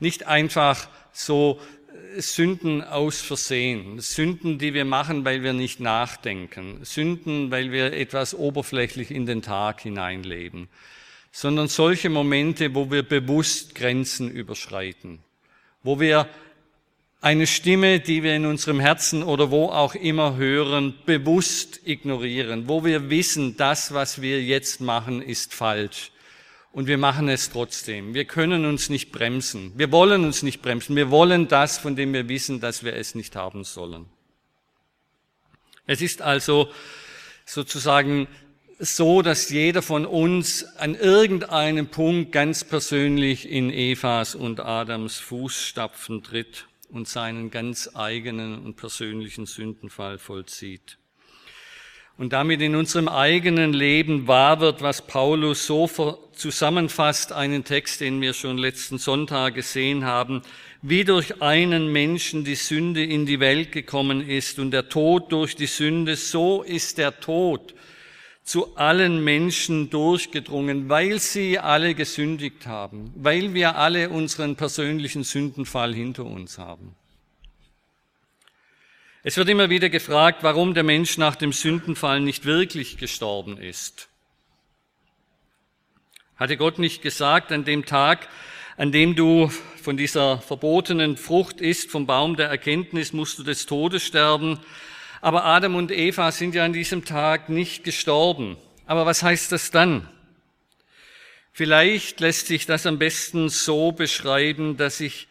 Nicht 0.01 0.27
einfach 0.27 0.89
so 1.13 1.61
Sünden 2.19 2.83
aus 2.83 3.21
Versehen, 3.21 4.01
Sünden, 4.01 4.59
die 4.59 4.75
wir 4.75 4.85
machen, 4.85 5.25
weil 5.25 5.43
wir 5.43 5.53
nicht 5.53 5.81
nachdenken, 5.81 6.79
Sünden, 6.83 7.51
weil 7.51 7.73
wir 7.73 7.93
etwas 7.93 8.35
oberflächlich 8.35 9.11
in 9.11 9.27
den 9.27 9.43
Tag 9.43 9.81
hineinleben, 9.81 10.69
sondern 11.33 11.69
solche 11.69 12.11
Momente, 12.11 12.75
wo 12.75 12.91
wir 12.91 13.03
bewusst 13.03 13.75
Grenzen 13.75 14.31
überschreiten, 14.31 15.21
wo 15.83 16.01
wir 16.01 16.29
eine 17.21 17.47
Stimme, 17.47 18.01
die 18.01 18.23
wir 18.23 18.37
in 18.37 18.47
unserem 18.47 18.81
Herzen 18.81 19.23
oder 19.23 19.51
wo 19.51 19.67
auch 19.67 19.95
immer 19.95 20.37
hören, 20.37 20.95
bewusst 21.07 21.81
ignorieren, 21.85 22.69
wo 22.69 22.85
wir 22.85 23.11
wissen, 23.11 23.57
das, 23.57 23.95
was 23.95 24.21
wir 24.21 24.43
jetzt 24.43 24.81
machen, 24.81 25.23
ist 25.23 25.55
falsch 25.55 26.11
und 26.75 26.89
wir 26.89 26.99
machen 26.99 27.29
es 27.29 27.51
trotzdem. 27.51 28.15
Wir 28.15 28.25
können 28.25 28.65
uns 28.65 28.91
nicht 28.91 29.13
bremsen. 29.13 29.73
Wir 29.77 29.93
wollen 29.93 30.25
uns 30.25 30.43
nicht 30.43 30.61
bremsen. 30.61 30.97
Wir 30.97 31.09
wollen 31.09 31.47
das, 31.47 31.79
von 31.79 31.95
dem 31.95 32.13
wir 32.13 32.29
wissen, 32.29 32.61
dass 32.61 32.83
wir 32.83 32.95
es 32.95 33.15
nicht 33.15 33.37
haben 33.37 33.63
sollen. 33.63 34.07
Es 35.87 36.03
ist 36.03 36.21
also 36.21 36.69
sozusagen 37.47 38.27
so, 38.81 39.23
dass 39.23 39.51
jeder 39.51 39.83
von 39.83 40.05
uns 40.05 40.65
an 40.77 40.97
irgendeinem 40.97 41.87
Punkt 41.87 42.33
ganz 42.33 42.65
persönlich 42.65 43.49
in 43.49 43.71
Evas 43.71 44.35
und 44.35 44.59
Adams 44.59 45.21
Fußstapfen 45.21 46.25
tritt 46.25 46.67
und 46.89 47.07
seinen 47.07 47.53
ganz 47.53 47.91
eigenen 47.95 48.65
und 48.65 48.75
persönlichen 48.75 49.47
Sündenfall 49.47 50.19
vollzieht. 50.19 50.99
Und 52.17 52.33
damit 52.33 52.61
in 52.63 52.75
unserem 52.75 53.09
eigenen 53.09 53.73
Leben 53.73 54.27
wahr 54.27 54.59
wird, 54.59 54.83
was 54.83 55.07
Paulus 55.07 55.67
so 55.67 55.87
zusammenfasst, 56.37 57.33
einen 57.33 57.65
Text, 57.65 58.01
den 58.01 58.21
wir 58.21 58.35
schon 58.35 58.59
letzten 58.59 58.99
Sonntag 58.99 59.55
gesehen 59.55 60.05
haben, 60.05 60.43
wie 60.83 61.05
durch 61.05 61.41
einen 61.41 61.91
Menschen 61.91 62.45
die 62.45 62.55
Sünde 62.55 63.05
in 63.05 63.27
die 63.27 63.41
Welt 63.41 63.73
gekommen 63.73 64.29
ist 64.29 64.59
und 64.59 64.71
der 64.71 64.89
Tod 64.89 65.33
durch 65.33 65.57
die 65.57 65.67
Sünde, 65.67 66.17
so 66.17 66.63
ist 66.63 66.99
der 66.99 67.21
Tod 67.21 67.75
zu 68.45 68.77
allen 68.77 69.25
Menschen 69.25 69.89
durchgedrungen, 69.89 70.89
weil 70.91 71.19
sie 71.19 71.59
alle 71.59 71.95
gesündigt 71.95 72.67
haben, 72.67 73.13
weil 73.17 73.55
wir 73.55 73.77
alle 73.77 74.11
unseren 74.11 74.57
persönlichen 74.57 75.25
Sündenfall 75.25 75.95
hinter 75.95 76.27
uns 76.27 76.59
haben. 76.59 76.95
Es 79.23 79.39
wird 79.39 79.49
immer 79.49 79.71
wieder 79.71 79.89
gefragt, 79.89 80.43
warum 80.43 80.75
der 80.75 80.83
Mensch 80.83 81.17
nach 81.17 81.37
dem 81.37 81.55
Sündenfall 81.55 82.21
nicht 82.21 82.45
wirklich 82.45 82.99
gestorben 82.99 83.57
ist. 83.57 84.11
Hatte 86.37 86.57
Gott 86.57 86.81
nicht 86.81 87.01
gesagt, 87.01 87.53
an 87.53 87.65
dem 87.65 87.85
Tag, 87.85 88.29
an 88.77 88.91
dem 88.91 89.15
du 89.15 89.51
von 89.81 89.97
dieser 89.97 90.39
verbotenen 90.39 91.17
Frucht 91.17 91.61
isst, 91.61 91.91
vom 91.91 92.07
Baum 92.07 92.37
der 92.37 92.49
Erkenntnis, 92.49 93.13
musst 93.13 93.39
du 93.39 93.45
des 93.45 93.67
Todes 93.67 94.03
sterben, 94.03 94.59
aber 95.21 95.45
Adam 95.45 95.77
und 95.77 95.93
Eva 95.93 96.33
sind 96.33 96.55
ja 96.55 96.65
an 96.65 96.73
diesem 96.73 97.05
Tag 97.05 97.49
nicht 97.49 97.85
gestorben. 97.85 98.57
Aber 98.85 99.07
was 99.07 99.23
heißt 99.23 99.53
das 99.53 99.71
dann? 99.71 100.09
Vielleicht 101.53 102.19
lässt 102.19 102.49
sich 102.49 102.67
das 102.67 102.85
am 102.85 102.99
besten 102.99 103.49
so 103.49 103.93
beschreiben, 103.93 104.77
dass, 104.77 105.01
ich 105.01 105.29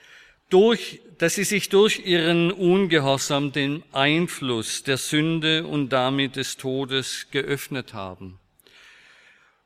durch, 0.49 1.01
dass 1.17 1.35
sie 1.35 1.43
sich 1.43 1.67
durch 1.67 2.05
ihren 2.05 2.51
Ungehorsam 2.51 3.51
den 3.51 3.83
Einfluss 3.91 4.83
der 4.83 4.97
Sünde 4.97 5.67
und 5.67 5.89
damit 5.89 6.37
des 6.37 6.55
Todes 6.55 7.27
geöffnet 7.31 7.93
haben. 7.93 8.39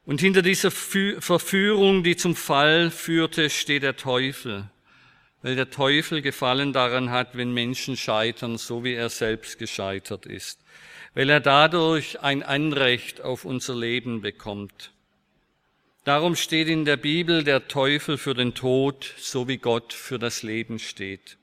Und 0.08 0.22
hinter 0.22 0.42
dieser 0.42 0.72
Verführung, 0.72 2.02
die 2.04 2.16
zum 2.16 2.36
Fall 2.36 2.90
führte, 2.90 3.52
steht 3.52 3.84
der 3.84 3.96
Teufel 3.96 4.68
weil 5.42 5.56
der 5.56 5.70
Teufel 5.70 6.22
gefallen 6.22 6.74
daran 6.74 7.12
hat, 7.12 7.38
wenn 7.38 7.54
Menschen 7.54 7.96
scheitern, 7.96 8.58
so 8.58 8.84
wie 8.84 8.94
er 8.94 9.10
selbst 9.10 9.60
gescheitert 9.60 10.26
ist, 10.26 10.60
weil 11.14 11.30
er 11.30 11.40
dadurch 11.40 12.20
ein 12.22 12.44
Anrecht 12.44 13.22
auf 13.22 13.46
unser 13.46 13.76
Leben 13.76 14.22
bekommt. 14.22 14.92
Darum 16.04 16.36
steht 16.36 16.70
in 16.70 16.86
der 16.86 16.98
Bibel 16.98 17.44
der 17.44 17.68
Teufel 17.68 18.18
für 18.18 18.34
den 18.34 18.56
Tod, 18.56 19.14
so 19.18 19.48
wie 19.48 19.58
Gott 19.58 19.94
für 19.94 20.18
das 20.18 20.42
Leben 20.42 20.80
steht. 20.80 21.38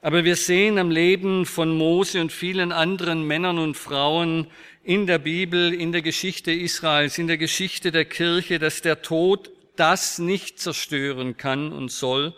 Aber 0.00 0.24
wir 0.24 0.36
sehen 0.36 0.78
am 0.78 0.90
Leben 0.90 1.44
von 1.44 1.76
Mose 1.76 2.20
und 2.20 2.30
vielen 2.30 2.70
anderen 2.70 3.26
Männern 3.26 3.58
und 3.58 3.76
Frauen 3.76 4.46
in 4.88 5.06
der 5.06 5.18
Bibel, 5.18 5.74
in 5.74 5.92
der 5.92 6.00
Geschichte 6.00 6.50
Israels, 6.50 7.18
in 7.18 7.26
der 7.26 7.36
Geschichte 7.36 7.92
der 7.92 8.06
Kirche, 8.06 8.58
dass 8.58 8.80
der 8.80 9.02
Tod 9.02 9.50
das 9.76 10.18
nicht 10.18 10.60
zerstören 10.60 11.36
kann 11.36 11.72
und 11.72 11.92
soll, 11.92 12.34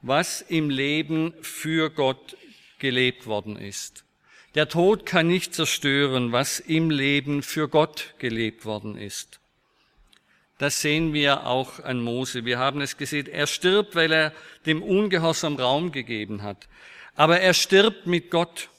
was 0.00 0.40
im 0.40 0.68
Leben 0.68 1.32
für 1.42 1.90
Gott 1.90 2.36
gelebt 2.80 3.28
worden 3.28 3.54
ist. 3.54 4.04
Der 4.56 4.68
Tod 4.68 5.06
kann 5.06 5.28
nicht 5.28 5.54
zerstören, 5.54 6.32
was 6.32 6.58
im 6.58 6.90
Leben 6.90 7.40
für 7.40 7.68
Gott 7.68 8.14
gelebt 8.18 8.64
worden 8.64 8.96
ist. 8.96 9.38
Das 10.58 10.82
sehen 10.82 11.12
wir 11.12 11.46
auch 11.46 11.78
an 11.78 12.00
Mose. 12.00 12.44
Wir 12.44 12.58
haben 12.58 12.80
es 12.80 12.96
gesehen. 12.96 13.28
Er 13.28 13.46
stirbt, 13.46 13.94
weil 13.94 14.10
er 14.10 14.32
dem 14.66 14.82
Ungehorsam 14.82 15.54
Raum 15.54 15.92
gegeben 15.92 16.42
hat. 16.42 16.66
Aber 17.14 17.38
er 17.38 17.54
stirbt 17.54 18.08
mit 18.08 18.28
Gott. 18.32 18.70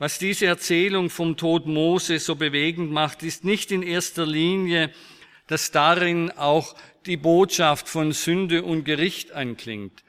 Was 0.00 0.18
diese 0.18 0.46
Erzählung 0.46 1.10
vom 1.10 1.36
Tod 1.36 1.66
Mose 1.66 2.18
so 2.18 2.34
bewegend 2.34 2.90
macht, 2.90 3.22
ist 3.22 3.44
nicht 3.44 3.70
in 3.70 3.84
erster 3.84 4.26
Linie 4.26 4.92
dass 5.50 5.72
darin 5.72 6.30
auch 6.30 6.76
die 7.06 7.16
Botschaft 7.16 7.88
von 7.88 8.12
Sünde 8.12 8.62
und 8.62 8.84
Gericht 8.84 9.32
anklingt, 9.32 10.04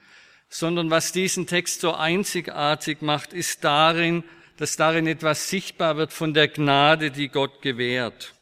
sondern 0.50 0.92
was 0.92 1.12
diesen 1.14 1.48
Text 1.48 1.82
so 1.82 1.96
einzigartig 1.96 3.02
macht, 3.02 3.34
ist 3.34 3.64
darin, 3.64 4.24
dass 4.58 4.78
darin 4.78 5.08
etwas 5.08 5.50
sichtbar 5.50 5.98
wird 5.98 6.14
von 6.14 6.36
der 6.36 6.48
Gnade, 6.48 7.10
die 7.10 7.30
Gott 7.30 7.64
gewährt. 7.64 8.36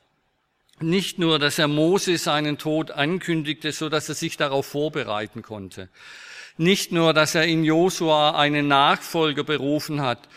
Nicht 0.81 1.19
nur, 1.19 1.39
dass 1.39 1.57
er 1.57 1.69
Mose 1.69 2.17
seinen 2.17 2.57
Tod 2.57 2.91
ankündigte, 2.91 3.71
so 3.71 3.87
dass 3.87 4.09
er 4.09 4.15
sich 4.15 4.35
darauf 4.35 4.65
vorbereiten 4.65 5.41
konnte. 5.41 5.87
Nicht 6.57 6.91
nur, 6.91 7.13
dass 7.13 7.33
er 7.33 7.45
in 7.45 7.63
Josua 7.63 8.37
einen 8.37 8.67
Nachfolger 8.67 9.45
berufen 9.45 10.01
hat, 10.01 10.27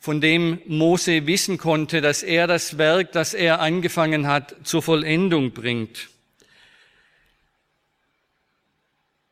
von 0.00 0.22
dem 0.22 0.60
Mose 0.66 1.26
wissen 1.26 1.58
konnte, 1.58 2.00
dass 2.00 2.22
er 2.22 2.46
das 2.46 2.78
Werk, 2.78 3.12
das 3.12 3.34
er 3.34 3.60
angefangen 3.60 4.26
hat, 4.26 4.56
zur 4.64 4.82
Vollendung 4.82 5.52
bringt, 5.52 6.08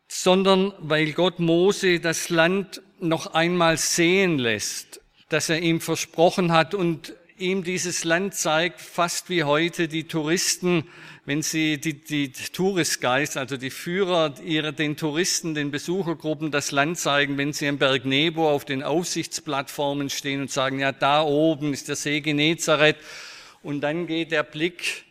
sondern 0.08 0.74
weil 0.78 1.12
Gott 1.12 1.38
Mose 1.38 2.00
das 2.00 2.28
Land 2.28 2.82
noch 3.00 3.32
einmal 3.32 3.78
sehen 3.78 4.38
lässt, 4.38 5.00
das 5.30 5.48
er 5.48 5.60
ihm 5.60 5.80
versprochen 5.80 6.52
hat 6.52 6.74
und 6.74 7.14
ihm 7.38 7.64
dieses 7.64 8.04
Land 8.04 8.34
zeigt, 8.34 8.80
fast 8.80 9.30
wie 9.30 9.44
heute 9.44 9.88
die 9.88 10.04
Touristen 10.04 10.84
wenn 11.28 11.42
Sie 11.42 11.78
die, 11.78 11.92
die 11.92 12.32
Tourist 12.32 13.02
Guides, 13.02 13.36
also 13.36 13.58
die 13.58 13.68
Führer 13.68 14.36
ihrer, 14.42 14.72
den 14.72 14.96
Touristen, 14.96 15.54
den 15.54 15.70
Besuchergruppen 15.70 16.50
das 16.50 16.72
Land 16.72 16.96
zeigen, 16.96 17.36
wenn 17.36 17.52
sie 17.52 17.68
am 17.68 17.76
Berg 17.76 18.06
Nebo 18.06 18.48
auf 18.48 18.64
den 18.64 18.82
Aussichtsplattformen 18.82 20.08
stehen 20.08 20.40
und 20.40 20.50
sagen, 20.50 20.78
ja, 20.78 20.90
da 20.90 21.20
oben 21.20 21.74
ist 21.74 21.88
der 21.88 21.96
See 21.96 22.22
Genezareth. 22.22 22.96
Und 23.62 23.82
dann 23.82 24.06
geht 24.06 24.32
der 24.32 24.42
Blick 24.42 25.04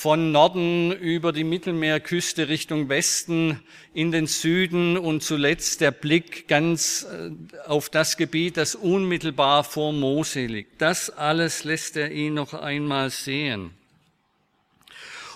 von 0.00 0.32
Norden 0.32 0.92
über 0.92 1.30
die 1.30 1.44
Mittelmeerküste 1.44 2.48
Richtung 2.48 2.88
Westen 2.88 3.60
in 3.92 4.12
den 4.12 4.26
Süden 4.26 4.96
und 4.96 5.22
zuletzt 5.22 5.82
der 5.82 5.90
Blick 5.90 6.48
ganz 6.48 7.02
äh, 7.02 7.32
auf 7.66 7.90
das 7.90 8.16
Gebiet, 8.16 8.56
das 8.56 8.74
unmittelbar 8.74 9.62
vor 9.62 9.92
Mose 9.92 10.46
liegt. 10.46 10.80
Das 10.80 11.10
alles 11.10 11.64
lässt 11.64 11.98
er 11.98 12.10
ihn 12.12 12.32
noch 12.32 12.54
einmal 12.54 13.10
sehen. 13.10 13.72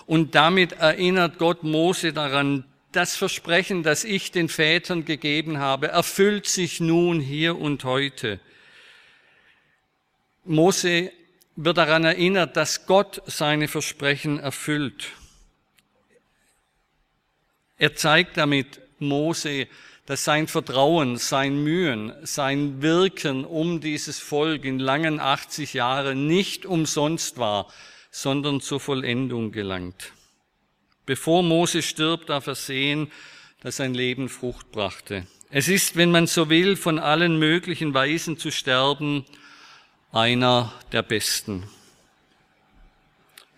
Und 0.07 0.33
damit 0.33 0.71
erinnert 0.71 1.37
Gott 1.37 1.61
Mose 1.61 2.11
daran, 2.11 2.65
das 2.91 3.15
Versprechen, 3.15 3.83
das 3.83 4.03
ich 4.03 4.31
den 4.31 4.49
Vätern 4.49 5.05
gegeben 5.05 5.59
habe, 5.59 5.89
erfüllt 5.89 6.47
sich 6.47 6.79
nun 6.79 7.19
hier 7.19 7.55
und 7.55 7.83
heute. 7.83 8.39
Mose 10.43 11.11
wird 11.55 11.77
daran 11.77 12.03
erinnert, 12.03 12.57
dass 12.57 12.85
Gott 12.85 13.21
seine 13.25 13.67
Versprechen 13.67 14.39
erfüllt. 14.39 15.07
Er 17.77 17.95
zeigt 17.95 18.37
damit 18.37 18.81
Mose, 18.99 19.67
dass 20.05 20.23
sein 20.23 20.47
Vertrauen, 20.47 21.17
sein 21.17 21.63
Mühen, 21.63 22.13
sein 22.23 22.81
Wirken 22.81 23.43
um 23.43 23.81
dieses 23.81 24.19
Volk 24.19 24.63
in 24.63 24.79
langen 24.79 25.19
80 25.19 25.73
Jahren 25.73 26.27
nicht 26.27 26.65
umsonst 26.65 27.37
war, 27.37 27.71
sondern 28.11 28.61
zur 28.61 28.79
Vollendung 28.79 29.51
gelangt. 29.51 30.13
Bevor 31.05 31.43
Mose 31.43 31.81
stirbt, 31.81 32.29
darf 32.29 32.47
er 32.47 32.55
sehen, 32.55 33.11
dass 33.61 33.77
sein 33.77 33.93
Leben 33.93 34.29
Frucht 34.29 34.71
brachte. 34.71 35.25
Es 35.49 35.67
ist, 35.67 35.95
wenn 35.95 36.11
man 36.11 36.27
so 36.27 36.49
will, 36.49 36.75
von 36.75 36.99
allen 36.99 37.39
möglichen 37.39 37.93
Weisen 37.93 38.37
zu 38.37 38.51
sterben, 38.51 39.25
einer 40.15 40.71
der 40.93 41.01
besten. 41.01 41.63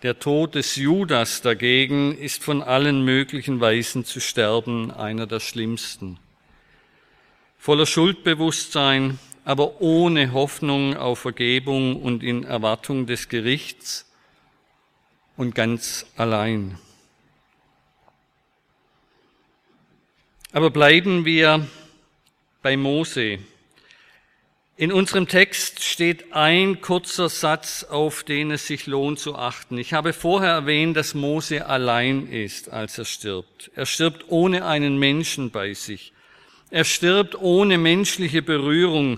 Der 0.02 0.17
Tod 0.17 0.56
des 0.56 0.76
Judas 0.76 1.43
dagegen 1.43 2.17
ist 2.17 2.43
von 2.43 2.63
allen 2.63 3.06
möglichen 3.06 3.62
Weisen 3.62 4.06
zu 4.06 4.20
sterben 4.20 4.89
einer 4.89 5.28
der 5.28 5.39
schlimmsten. 5.39 6.17
Voller 7.60 7.86
Schuldbewusstsein, 7.86 9.20
aber 9.46 9.82
ohne 9.82 10.34
Hoffnung 10.34 10.98
auf 10.98 11.20
Vergebung 11.20 12.02
und 12.02 12.24
in 12.24 12.43
Erwartung 12.43 13.06
des 13.06 13.30
Gerichts 13.30 14.12
und 15.36 15.54
ganz 15.54 16.08
allein. 16.15 16.80
Aber 20.52 20.72
bleiben 20.72 21.24
wir 21.24 21.67
bei 22.63 22.76
Mose. 22.78 23.38
In 24.80 24.92
unserem 24.92 25.28
Text 25.28 25.84
steht 25.84 26.34
ein 26.34 26.82
kurzer 26.82 27.30
Satz, 27.30 27.84
auf 27.84 28.24
den 28.24 28.52
es 28.52 28.68
sich 28.68 28.86
lohnt 28.86 29.18
zu 29.18 29.36
achten. 29.36 29.80
Ich 29.80 29.94
habe 29.94 30.13
vorher 30.13 30.52
erwähnt, 30.52 30.96
dass 30.96 31.16
Mose 31.16 31.66
allein 31.66 32.28
ist, 32.28 32.70
als 32.70 33.00
er 33.00 33.06
stirbt. 33.06 33.72
Er 33.74 33.88
stirbt 33.88 34.26
ohne 34.28 34.68
einen 34.68 35.00
Menschen 35.00 35.50
bei 35.50 35.74
sich. 35.74 36.13
Er 36.70 36.84
stirbt 36.84 37.34
ohne 37.42 37.80
menschliche 37.80 38.44
Berührung. 38.44 39.18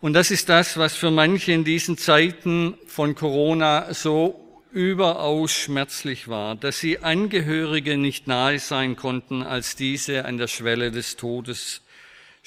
Und 0.00 0.14
das 0.14 0.32
ist 0.32 0.48
das, 0.48 0.76
was 0.76 0.96
für 0.96 1.12
manche 1.12 1.52
in 1.52 1.62
diesen 1.62 1.96
Zeiten 1.96 2.74
von 2.88 3.14
Corona 3.14 3.94
so 3.94 4.44
überaus 4.72 5.52
schmerzlich 5.52 6.26
war, 6.26 6.56
dass 6.56 6.80
sie 6.80 6.98
Angehörige 6.98 7.96
nicht 7.98 8.26
nahe 8.26 8.58
sein 8.58 8.96
konnten, 8.96 9.44
als 9.44 9.76
diese 9.76 10.24
an 10.24 10.38
der 10.38 10.48
Schwelle 10.48 10.90
des 10.90 11.14
Todes 11.14 11.82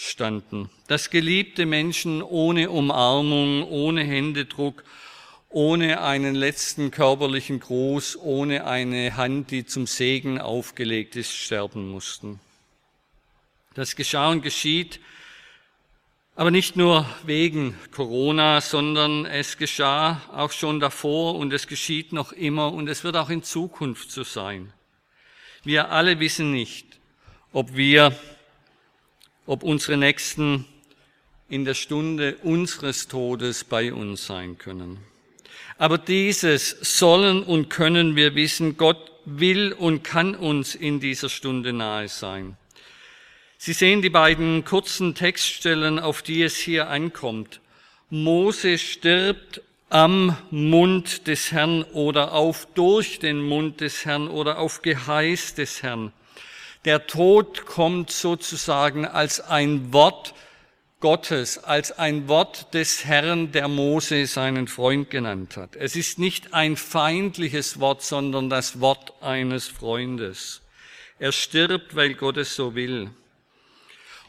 standen. 0.10 0.70
Dass 0.88 1.10
geliebte 1.10 1.66
Menschen 1.66 2.22
ohne 2.22 2.70
Umarmung, 2.70 3.64
ohne 3.64 4.04
Händedruck, 4.04 4.84
ohne 5.50 6.02
einen 6.02 6.34
letzten 6.34 6.92
körperlichen 6.92 7.60
Gruß, 7.60 8.18
ohne 8.18 8.66
eine 8.66 9.18
Hand, 9.18 9.52
die 9.52 9.66
zum 9.66 9.86
Segen 9.86 10.40
aufgelegt 10.40 11.16
ist, 11.16 11.34
sterben 11.34 11.90
mussten. 11.90 12.40
Das 13.74 13.96
geschah 13.96 14.30
und 14.30 14.42
geschieht, 14.42 15.00
aber 16.36 16.52
nicht 16.52 16.76
nur 16.76 17.06
wegen 17.26 17.78
Corona, 17.92 18.62
sondern 18.62 19.26
es 19.26 19.58
geschah 19.58 20.22
auch 20.34 20.52
schon 20.52 20.80
davor 20.80 21.36
und 21.36 21.54
es 21.54 21.68
geschieht 21.68 22.14
noch 22.14 22.32
immer 22.32 22.74
und 22.74 22.88
es 22.88 23.04
wird 23.04 23.18
auch 23.18 23.30
in 23.30 23.44
Zukunft 23.44 24.12
so 24.12 24.24
sein. 24.24 24.74
Wir 25.64 25.92
alle 25.92 26.20
wissen 26.20 26.52
nicht, 26.52 27.00
ob 27.54 27.76
wir, 27.76 28.18
ob 29.52 29.64
unsere 29.64 29.98
Nächsten 29.98 30.64
in 31.50 31.66
der 31.66 31.74
Stunde 31.74 32.38
unseres 32.42 33.10
Todes 33.10 33.66
bei 33.66 33.94
uns 33.94 34.26
sein 34.26 34.58
können. 34.58 35.00
Aber 35.78 35.98
dieses 35.98 36.70
sollen 36.80 37.44
und 37.44 37.70
können 37.70 38.16
wir 38.16 38.34
wissen, 38.36 38.78
Gott 38.78 39.12
will 39.26 39.74
und 39.74 40.06
kann 40.06 40.36
uns 40.36 40.74
in 40.74 41.02
dieser 41.02 41.28
Stunde 41.28 41.74
nahe 41.74 42.08
sein. 42.08 42.56
Sie 43.58 43.74
sehen 43.74 44.02
die 44.02 44.10
beiden 44.10 44.64
kurzen 44.64 45.16
Textstellen, 45.16 46.00
auf 46.00 46.22
die 46.22 46.44
es 46.44 46.56
hier 46.56 46.88
ankommt. 46.90 47.60
Mose 48.10 48.78
stirbt 48.78 49.62
am 49.90 50.38
Mund 50.50 51.28
des 51.28 51.52
Herrn 51.52 51.84
oder 51.92 52.32
auf 52.32 52.70
durch 52.74 53.20
den 53.20 53.42
Mund 53.42 53.82
des 53.82 54.06
Herrn 54.06 54.30
oder 54.30 54.60
auf 54.60 54.82
Geheiß 54.82 55.56
des 55.56 55.84
Herrn. 55.84 56.14
Der 56.86 57.06
Tod 57.06 57.68
kommt 57.68 58.10
sozusagen 58.10 59.06
als 59.06 59.40
ein 59.40 59.94
Wort 59.94 60.34
Gottes, 61.00 61.64
als 61.64 61.92
ein 61.92 62.28
Wort 62.28 62.74
des 62.74 63.06
Herrn, 63.06 63.52
der 63.52 63.68
Mose 63.68 64.26
seinen 64.26 64.68
Freund 64.68 65.12
genannt 65.12 65.58
hat. 65.58 65.76
Es 65.76 65.96
ist 65.96 66.18
nicht 66.18 66.54
ein 66.54 66.76
feindliches 66.76 67.80
Wort, 67.80 68.02
sondern 68.02 68.50
das 68.50 68.80
Wort 68.80 69.14
eines 69.22 69.68
Freundes. 69.68 70.62
Er 71.20 71.32
stirbt, 71.32 71.96
weil 71.96 72.16
Gott 72.16 72.38
es 72.38 72.56
so 72.56 72.74
will. 72.74 73.12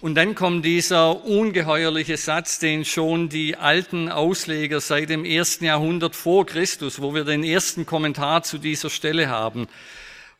Und 0.02 0.16
dann 0.16 0.34
kommt 0.34 0.64
dieser 0.64 1.24
ungeheuerliche 1.24 2.16
Satz, 2.18 2.58
den 2.58 2.84
schon 2.84 3.30
die 3.30 3.56
alten 3.56 4.10
Ausleger 4.10 4.80
seit 4.80 5.08
dem 5.08 5.24
ersten 5.24 5.64
Jahrhundert 5.64 6.16
vor 6.16 6.44
Christus, 6.44 7.00
wo 7.00 7.14
wir 7.14 7.24
den 7.24 7.44
ersten 7.44 7.86
Kommentar 7.86 8.42
zu 8.42 8.58
dieser 8.58 8.90
Stelle 8.90 9.28
haben, 9.28 9.68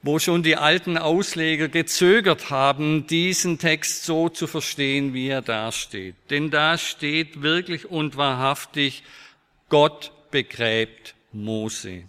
wo 0.03 0.19
schon 0.19 0.43
die 0.43 0.57
alten 0.57 0.99
Ausleger 0.99 1.69
gezögert 1.69 2.51
haben, 2.51 3.07
diesen 3.07 3.59
Text 3.59 4.05
so 4.05 4.29
zu 4.29 4.47
verstehen, 4.49 5.15
wie 5.15 5.29
er 5.29 5.43
da 5.43 5.71
steht. 5.71 6.17
Denn 6.31 6.51
da 6.51 6.77
steht 6.77 7.43
wirklich 7.43 7.89
und 7.89 8.17
wahrhaftig, 8.17 9.05
Gott 9.69 10.11
begräbt 10.31 11.15
Mose. 11.33 12.05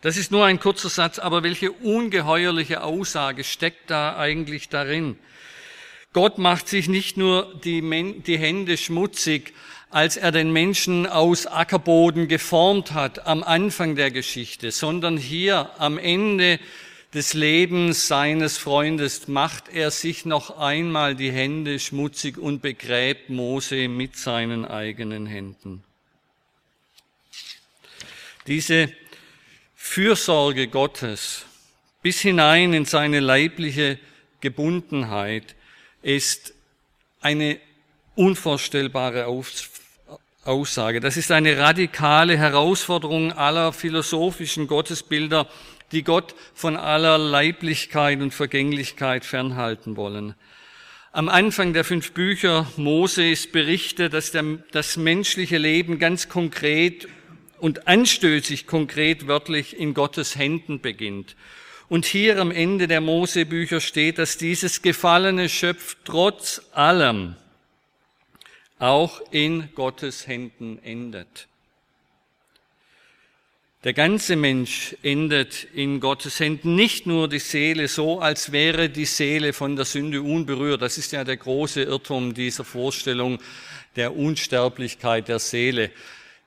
Das 0.00 0.16
ist 0.16 0.30
nur 0.30 0.46
ein 0.46 0.58
kurzer 0.58 0.88
Satz, 0.88 1.18
aber 1.18 1.42
welche 1.42 1.72
ungeheuerliche 1.72 2.82
Aussage 2.82 3.44
steckt 3.44 3.90
da 3.90 4.16
eigentlich 4.16 4.70
darin? 4.70 5.18
Gott 6.14 6.38
macht 6.38 6.68
sich 6.68 6.88
nicht 6.88 7.18
nur 7.18 7.54
die, 7.62 7.82
die, 8.26 8.38
Hände 8.38 8.78
schmutzig, 8.78 9.52
als 9.90 10.16
er 10.16 10.30
den 10.30 10.52
Menschen 10.52 11.06
aus 11.06 11.46
Ackerboden 11.46 12.28
geformt 12.28 12.92
hat 12.92 13.26
am 13.26 13.42
Anfang 13.42 13.96
der 13.96 14.10
Geschichte, 14.10 14.70
sondern 14.70 15.16
hier 15.16 15.70
am 15.78 15.98
Ende 15.98 16.60
des 17.12 17.34
Lebens 17.34 18.06
seines 18.06 18.56
Freundes 18.56 19.26
macht 19.26 19.68
er 19.68 19.90
sich 19.90 20.24
noch 20.24 20.58
einmal 20.58 21.16
die 21.16 21.32
Hände 21.32 21.80
schmutzig 21.80 22.38
und 22.38 22.62
begräbt 22.62 23.30
Mose 23.30 23.88
mit 23.88 24.16
seinen 24.16 24.64
eigenen 24.64 25.26
Händen. 25.26 25.82
Diese 28.46 28.92
Fürsorge 29.74 30.68
Gottes 30.68 31.46
bis 32.00 32.20
hinein 32.20 32.72
in 32.72 32.84
seine 32.84 33.18
leibliche 33.18 33.98
Gebundenheit 34.40 35.56
ist 36.02 36.54
eine 37.20 37.58
unvorstellbare 38.14 39.26
Aussage. 40.44 41.00
Das 41.00 41.16
ist 41.16 41.30
eine 41.30 41.58
radikale 41.58 42.36
Herausforderung 42.36 43.32
aller 43.32 43.72
philosophischen 43.72 44.66
Gottesbilder, 44.66 45.46
die 45.92 46.02
Gott 46.02 46.34
von 46.54 46.76
aller 46.76 47.18
Leiblichkeit 47.18 48.20
und 48.20 48.32
Vergänglichkeit 48.32 49.24
fernhalten 49.24 49.96
wollen. 49.96 50.34
Am 51.12 51.28
Anfang 51.28 51.72
der 51.72 51.84
fünf 51.84 52.12
Bücher 52.12 52.66
Mose 52.76 53.28
ist 53.28 53.52
berichtet, 53.52 54.14
dass 54.14 54.30
der, 54.30 54.44
das 54.70 54.96
menschliche 54.96 55.58
Leben 55.58 55.98
ganz 55.98 56.28
konkret 56.28 57.08
und 57.58 57.88
anstößig 57.88 58.66
konkret 58.66 59.26
wörtlich 59.26 59.78
in 59.78 59.92
Gottes 59.92 60.36
Händen 60.36 60.80
beginnt. 60.80 61.36
Und 61.88 62.06
hier 62.06 62.40
am 62.40 62.52
Ende 62.52 62.86
der 62.86 63.00
Mosebücher 63.00 63.80
steht, 63.80 64.18
dass 64.18 64.38
dieses 64.38 64.80
gefallene 64.80 65.48
Schöpf 65.48 65.96
trotz 66.04 66.62
allem 66.72 67.34
auch 68.80 69.20
in 69.30 69.68
Gottes 69.74 70.26
Händen 70.26 70.78
endet. 70.82 71.46
Der 73.84 73.94
ganze 73.94 74.36
Mensch 74.36 74.94
endet 75.02 75.66
in 75.72 76.00
Gottes 76.00 76.38
Händen, 76.38 76.74
nicht 76.74 77.06
nur 77.06 77.28
die 77.28 77.38
Seele, 77.38 77.88
so 77.88 78.20
als 78.20 78.52
wäre 78.52 78.90
die 78.90 79.06
Seele 79.06 79.54
von 79.54 79.74
der 79.74 79.86
Sünde 79.86 80.20
unberührt. 80.20 80.82
Das 80.82 80.98
ist 80.98 81.12
ja 81.12 81.24
der 81.24 81.38
große 81.38 81.82
Irrtum 81.84 82.34
dieser 82.34 82.64
Vorstellung 82.64 83.38
der 83.96 84.14
Unsterblichkeit 84.14 85.28
der 85.28 85.38
Seele. 85.38 85.90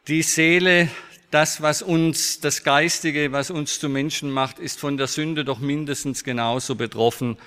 Die 0.07 0.21
Seele, 0.21 0.89
das, 1.31 1.61
was 1.61 1.81
uns, 1.81 2.39
das 2.39 2.63
Geistige, 2.63 3.31
was 3.31 3.49
uns 3.49 3.79
zu 3.79 3.89
Menschen 3.89 4.29
macht, 4.29 4.59
ist 4.59 4.79
von 4.79 4.97
der 4.97 5.07
Sünde 5.07 5.43
doch 5.43 5.59
mindestens 5.59 6.23
genauso 6.23 6.75
betroffen 6.75 7.37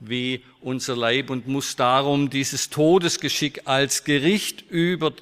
wie 0.00 0.42
unser 0.60 0.96
Leib 0.96 1.30
und 1.30 1.46
muss 1.46 1.76
darum 1.76 2.30
dieses 2.30 2.70
Todesgeschick 2.70 3.62
als 3.64 4.04
Gericht 4.04 4.62
über 4.70 5.12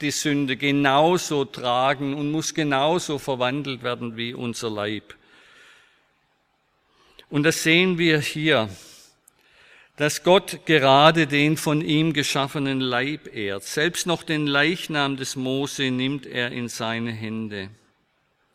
die 0.00 0.10
Sünde 0.10 0.56
genauso 0.56 1.44
tragen 1.44 2.14
und 2.14 2.30
muss 2.30 2.54
genauso 2.54 3.18
verwandelt 3.18 3.82
werden 3.82 4.16
wie 4.16 4.32
unser 4.32 4.70
Leib. 4.70 5.14
Und 7.28 7.42
das 7.42 7.62
sehen 7.62 7.98
wir 7.98 8.20
hier 8.20 8.68
dass 10.00 10.22
Gott 10.22 10.60
gerade 10.64 11.26
den 11.26 11.58
von 11.58 11.82
ihm 11.82 12.14
geschaffenen 12.14 12.80
Leib 12.80 13.36
ehrt. 13.36 13.64
Selbst 13.64 14.06
noch 14.06 14.22
den 14.22 14.46
Leichnam 14.46 15.18
des 15.18 15.36
Mose 15.36 15.90
nimmt 15.90 16.24
er 16.24 16.52
in 16.52 16.70
seine 16.70 17.12
Hände. 17.12 17.68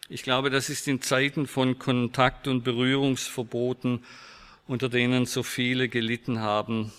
Ich 0.10 0.24
glaube, 0.24 0.50
das 0.50 0.71
ist 0.71 0.88
in 0.88 1.04
Zeiten 1.04 1.45
von 1.45 1.78
Kontakt- 1.78 2.48
und 2.48 2.63
Berührungsverboten, 2.63 4.04
unter 4.67 4.89
denen 4.89 5.25
so 5.25 5.43
viele 5.43 5.89
gelitten 5.89 6.39
haben, 6.39 6.91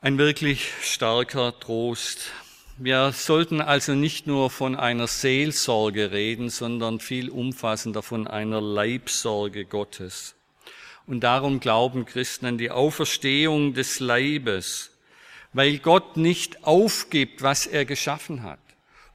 ein 0.00 0.18
wirklich 0.18 0.70
starker 0.82 1.58
Trost. 1.58 2.30
Wir 2.76 3.10
sollten 3.10 3.60
also 3.60 3.94
nicht 3.94 4.28
nur 4.28 4.50
von 4.50 4.76
einer 4.76 5.08
Seelsorge 5.08 6.12
reden, 6.12 6.48
sondern 6.50 7.00
viel 7.00 7.28
umfassender 7.28 8.02
von 8.04 8.28
einer 8.28 8.60
Leibsorge 8.60 9.64
Gottes. 9.64 10.36
Und 11.08 11.20
darum 11.20 11.58
glauben 11.58 12.04
Christen 12.04 12.46
an 12.46 12.58
die 12.58 12.70
Auferstehung 12.70 13.74
des 13.74 13.98
Leibes, 13.98 14.92
weil 15.52 15.78
Gott 15.78 16.16
nicht 16.16 16.64
aufgibt, 16.64 17.42
was 17.42 17.66
er 17.66 17.84
geschaffen 17.84 18.44
hat. 18.44 18.60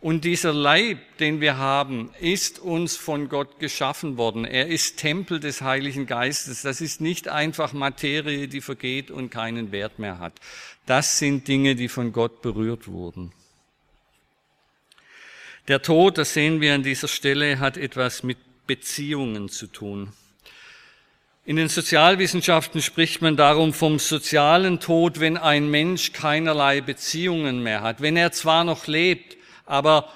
Und 0.03 0.25
dieser 0.25 0.51
Leib, 0.51 0.97
den 1.19 1.39
wir 1.39 1.55
haben, 1.55 2.09
ist 2.19 2.59
uns 2.59 2.97
von 2.97 3.29
Gott 3.29 3.61
geschaffen 3.61 4.17
worden. 4.17 4.43
Er 4.43 4.67
ist 4.67 4.97
Tempel 4.97 5.39
des 5.39 5.61
Heiligen 5.61 6.07
Geistes. 6.07 6.61
Das 6.61 6.81
ist 6.81 6.99
nicht 6.99 7.29
einfach 7.29 7.71
Materie, 7.71 8.49
die 8.49 8.59
vergeht 8.59 9.11
und 9.11 9.29
keinen 9.29 9.71
Wert 9.71 9.99
mehr 9.99 10.19
hat. 10.19 10.33
Das 10.85 11.19
sind 11.19 11.47
Dinge, 11.47 11.75
die 11.75 11.87
von 11.87 12.11
Gott 12.11 12.41
berührt 12.41 12.89
wurden. 12.89 13.31
Der 15.69 15.81
Tod, 15.81 16.17
das 16.17 16.33
sehen 16.33 16.59
wir 16.59 16.75
an 16.75 16.83
dieser 16.83 17.07
Stelle, 17.07 17.59
hat 17.59 17.77
etwas 17.77 18.23
mit 18.23 18.39
Beziehungen 18.67 19.47
zu 19.47 19.67
tun. 19.67 20.11
In 21.45 21.55
den 21.55 21.69
Sozialwissenschaften 21.69 22.81
spricht 22.81 23.21
man 23.21 23.37
darum 23.37 23.71
vom 23.71 23.99
sozialen 23.99 24.81
Tod, 24.81 25.21
wenn 25.21 25.37
ein 25.37 25.71
Mensch 25.71 26.11
keinerlei 26.11 26.81
Beziehungen 26.81 27.63
mehr 27.63 27.79
hat. 27.79 28.01
Wenn 28.01 28.17
er 28.17 28.33
zwar 28.33 28.65
noch 28.65 28.87
lebt, 28.87 29.37
aber 29.65 30.10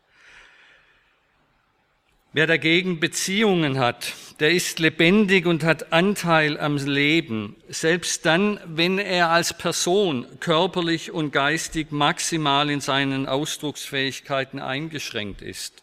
Wer 2.32 2.46
dagegen 2.46 3.00
Beziehungen 3.00 3.80
hat, 3.80 4.13
der 4.39 4.52
ist 4.52 4.78
lebendig 4.78 5.48
und 5.48 5.63
hat 5.63 5.92
Anteil 5.92 6.60
am 6.60 6.78
Leben, 6.78 7.56
selbst 7.70 8.24
dann, 8.26 8.60
wenn 8.65 9.00
er 9.00 9.30
als 9.32 9.58
Person 9.58 10.28
körperlich 10.39 11.12
und 11.12 11.32
geistig 11.32 11.92
maximal 11.92 12.70
in 12.70 12.82
seinen 12.82 13.26
Ausdrucksfähigkeiten 13.26 14.60
eingeschränkt 14.60 15.42
ist. 15.42 15.82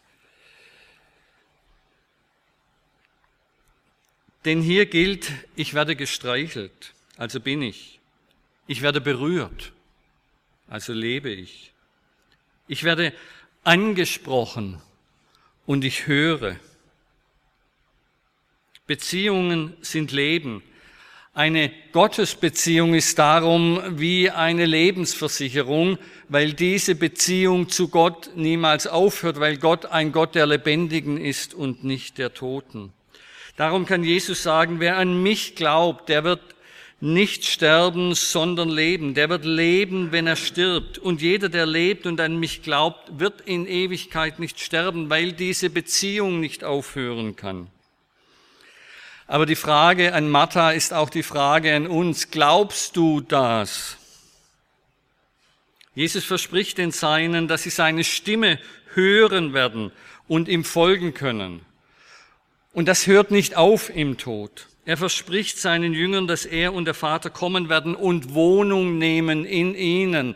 Denn 4.45 4.61
hier 4.61 4.85
gilt, 4.85 5.29
ich 5.57 5.73
werde 5.73 5.97
gestreichelt, 5.97 6.93
also 7.17 7.41
bin 7.41 7.61
ich. 7.61 7.99
Ich 8.67 8.81
werde 8.81 9.01
berührt, 9.01 9.73
also 10.69 10.93
lebe 10.93 11.29
ich. 11.29 11.73
Ich 12.69 12.85
werde 12.85 13.11
angesprochen, 13.65 14.81
und 15.67 15.83
ich 15.83 16.07
höre. 16.07 16.55
Beziehungen 18.87 19.75
sind 19.81 20.11
Leben. 20.11 20.63
Eine 21.33 21.71
Gottesbeziehung 21.91 22.95
ist 22.95 23.19
darum 23.19 23.79
wie 23.99 24.31
eine 24.31 24.65
Lebensversicherung, 24.65 25.99
weil 26.29 26.53
diese 26.53 26.95
Beziehung 26.95 27.69
zu 27.69 27.89
Gott 27.89 28.31
niemals 28.35 28.87
aufhört, 28.87 29.39
weil 29.39 29.57
Gott 29.57 29.85
ein 29.85 30.11
Gott 30.11 30.33
der 30.33 30.47
Lebendigen 30.47 31.17
ist 31.17 31.53
und 31.53 31.83
nicht 31.83 32.17
der 32.17 32.33
Toten. 32.33 32.91
Darum 33.57 33.85
kann 33.85 34.03
Jesus 34.03 34.41
sagen, 34.41 34.79
wer 34.79 34.97
an 34.97 35.21
mich 35.21 35.55
glaubt, 35.55 36.09
der 36.09 36.23
wird 36.23 36.41
nicht 36.99 37.45
sterben, 37.45 38.15
sondern 38.15 38.69
leben. 38.69 39.13
Der 39.13 39.29
wird 39.29 39.45
leben, 39.45 40.11
wenn 40.11 40.25
er 40.25 40.35
stirbt. 40.35 40.97
Und 40.97 41.21
jeder, 41.21 41.49
der 41.49 41.65
lebt 41.65 42.05
und 42.05 42.19
an 42.19 42.39
mich 42.39 42.63
glaubt, 42.63 43.19
wird 43.19 43.41
in 43.41 43.67
Ewigkeit 43.67 44.39
nicht 44.39 44.59
sterben, 44.59 45.09
weil 45.09 45.33
diese 45.33 45.69
Beziehung 45.69 46.39
nicht 46.39 46.63
aufhören 46.63 47.35
kann. 47.35 47.67
Aber 49.27 49.45
die 49.45 49.55
Frage 49.55 50.13
an 50.13 50.29
Martha 50.29 50.71
ist 50.71 50.93
auch 50.93 51.09
die 51.09 51.23
Frage 51.23 51.75
an 51.75 51.85
uns. 51.85 52.31
Glaubst 52.31 52.95
du 52.95 53.21
das? 53.21 53.97
Jesus 55.93 56.23
verspricht 56.23 56.77
den 56.77 56.91
Seinen, 56.91 57.47
dass 57.47 57.63
sie 57.63 57.69
seine 57.69 58.03
Stimme 58.03 58.59
hören 58.93 59.53
werden 59.53 59.91
und 60.27 60.47
ihm 60.47 60.63
folgen 60.63 61.13
können. 61.13 61.61
Und 62.71 62.87
das 62.87 63.07
hört 63.07 63.31
nicht 63.31 63.57
auf 63.57 63.89
im 63.89 64.17
Tod. 64.17 64.67
Er 64.87 64.95
verspricht 64.95 65.59
seinen 65.59 65.93
Jüngern, 65.93 66.27
dass 66.27 66.45
er 66.45 66.73
und 66.73 66.85
der 66.85 66.93
Vater 66.93 67.29
kommen 67.29 67.67
werden 67.67 67.93
und 67.93 68.33
Wohnung 68.33 68.97
nehmen 68.97 69.43
in 69.43 69.75
ihnen 69.75 70.35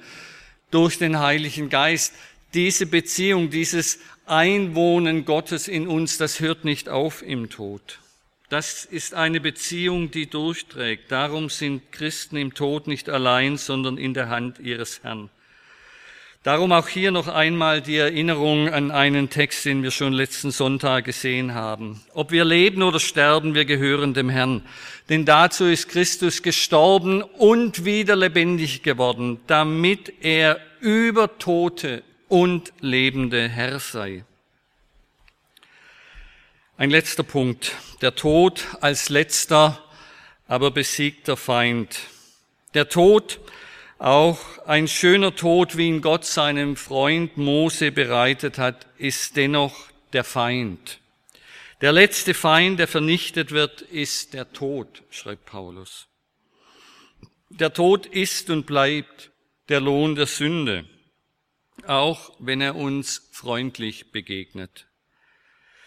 durch 0.72 0.98
den 0.98 1.20
Heiligen 1.20 1.70
Geist. 1.70 2.14
Diese 2.54 2.86
Beziehung, 2.86 3.50
dieses 3.50 4.00
Einwohnen 4.26 5.24
Gottes 5.24 5.70
in 5.70 5.88
uns, 5.88 6.18
das 6.18 6.42
hört 6.42 6.66
nicht 6.66 6.90
auf 6.90 7.22
im 7.22 7.50
Tod. 7.50 8.00
Das 8.50 8.84
ist 8.84 9.14
eine 9.14 9.40
Beziehung, 9.40 10.12
die 10.12 10.30
durchträgt. 10.30 11.10
Darum 11.14 11.50
sind 11.50 11.94
Christen 11.94 12.36
im 12.36 12.54
Tod 12.54 12.88
nicht 12.88 13.08
allein, 13.08 13.56
sondern 13.56 13.98
in 13.98 14.14
der 14.14 14.28
Hand 14.28 14.60
ihres 14.60 15.02
Herrn. 15.02 15.30
Darum 16.44 16.72
auch 16.72 16.88
hier 16.88 17.12
noch 17.12 17.28
einmal 17.28 17.84
die 17.84 17.98
Erinnerung 17.98 18.68
an 18.68 18.90
einen 18.90 19.30
Text, 19.30 19.64
den 19.64 19.84
wir 19.84 19.92
schon 19.92 20.12
letzten 20.12 20.50
Sonntag 20.50 21.06
gesehen 21.06 21.54
haben. 21.54 22.04
Ob 22.16 22.32
wir 22.32 22.46
leben 22.46 22.82
oder 22.82 23.00
sterben, 23.00 23.54
wir 23.54 23.66
gehören 23.66 24.16
dem 24.16 24.28
Herrn. 24.28 24.64
Denn 25.08 25.24
dazu 25.24 25.66
ist 25.66 25.88
Christus 25.88 26.42
gestorben 26.42 27.22
und 27.22 27.86
wieder 27.86 28.16
lebendig 28.16 28.82
geworden, 28.82 29.40
damit 29.46 30.14
er 30.22 30.60
über 30.80 31.38
Tote 31.38 32.02
und 32.28 32.74
Lebende 32.80 33.48
Herr 33.48 33.80
sei. 33.80 34.26
Ein 36.76 36.90
letzter 36.90 37.22
Punkt. 37.22 37.76
Der 38.02 38.16
Tod 38.16 38.66
als 38.80 39.10
letzter, 39.10 39.80
aber 40.48 40.72
besiegter 40.72 41.38
Feind. 41.38 42.00
Der 42.74 42.90
Tod 42.90 43.40
auch 44.02 44.40
ein 44.66 44.88
schöner 44.88 45.36
Tod, 45.36 45.78
wie 45.78 45.88
ihn 45.88 46.02
Gott 46.02 46.26
seinem 46.26 46.76
Freund 46.76 47.38
Mose 47.38 47.92
bereitet 47.92 48.58
hat, 48.58 48.88
ist 48.98 49.38
dennoch 49.38 49.90
der 50.12 50.24
Feind. 50.24 51.00
Der 51.82 51.92
letzte 51.92 52.34
Feind, 52.34 52.80
der 52.80 52.88
vernichtet 52.88 53.52
wird, 53.52 53.82
ist 53.82 54.34
der 54.34 54.52
Tod, 54.54 55.04
schreibt 55.12 55.46
Paulus. 55.46 56.08
Der 57.50 57.74
Tod 57.74 58.08
ist 58.08 58.50
und 58.50 58.66
bleibt 58.66 59.32
der 59.70 59.82
Lohn 59.82 60.16
der 60.16 60.26
Sünde, 60.26 60.86
auch 61.86 62.34
wenn 62.40 62.60
er 62.60 62.76
uns 62.76 63.30
freundlich 63.32 64.12
begegnet. 64.12 64.88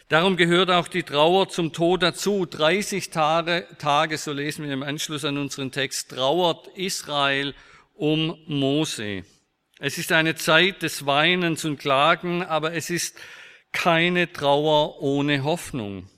Darum 0.08 0.36
gehört 0.36 0.70
auch 0.70 0.86
die 0.86 1.02
Trauer 1.02 1.48
zum 1.48 1.72
Tod 1.72 2.02
dazu. 2.02 2.46
30 2.46 3.10
Tage, 3.10 3.66
Tage, 3.78 4.18
so 4.18 4.32
lesen 4.32 4.66
wir 4.66 4.72
im 4.72 4.82
Anschluss 4.84 5.24
an 5.24 5.38
unseren 5.38 5.72
Text, 5.72 6.10
trauert 6.10 6.68
Israel 6.76 7.54
um 7.94 8.36
Mose. 8.46 9.24
Es 9.78 9.98
ist 9.98 10.12
eine 10.12 10.34
Zeit 10.34 10.82
des 10.82 11.06
Weinens 11.06 11.64
und 11.64 11.78
Klagen, 11.78 12.42
aber 12.42 12.74
es 12.74 12.90
ist 12.90 13.18
keine 13.72 14.32
Trauer 14.32 15.00
ohne 15.02 15.44
Hoffnung. 15.44 16.08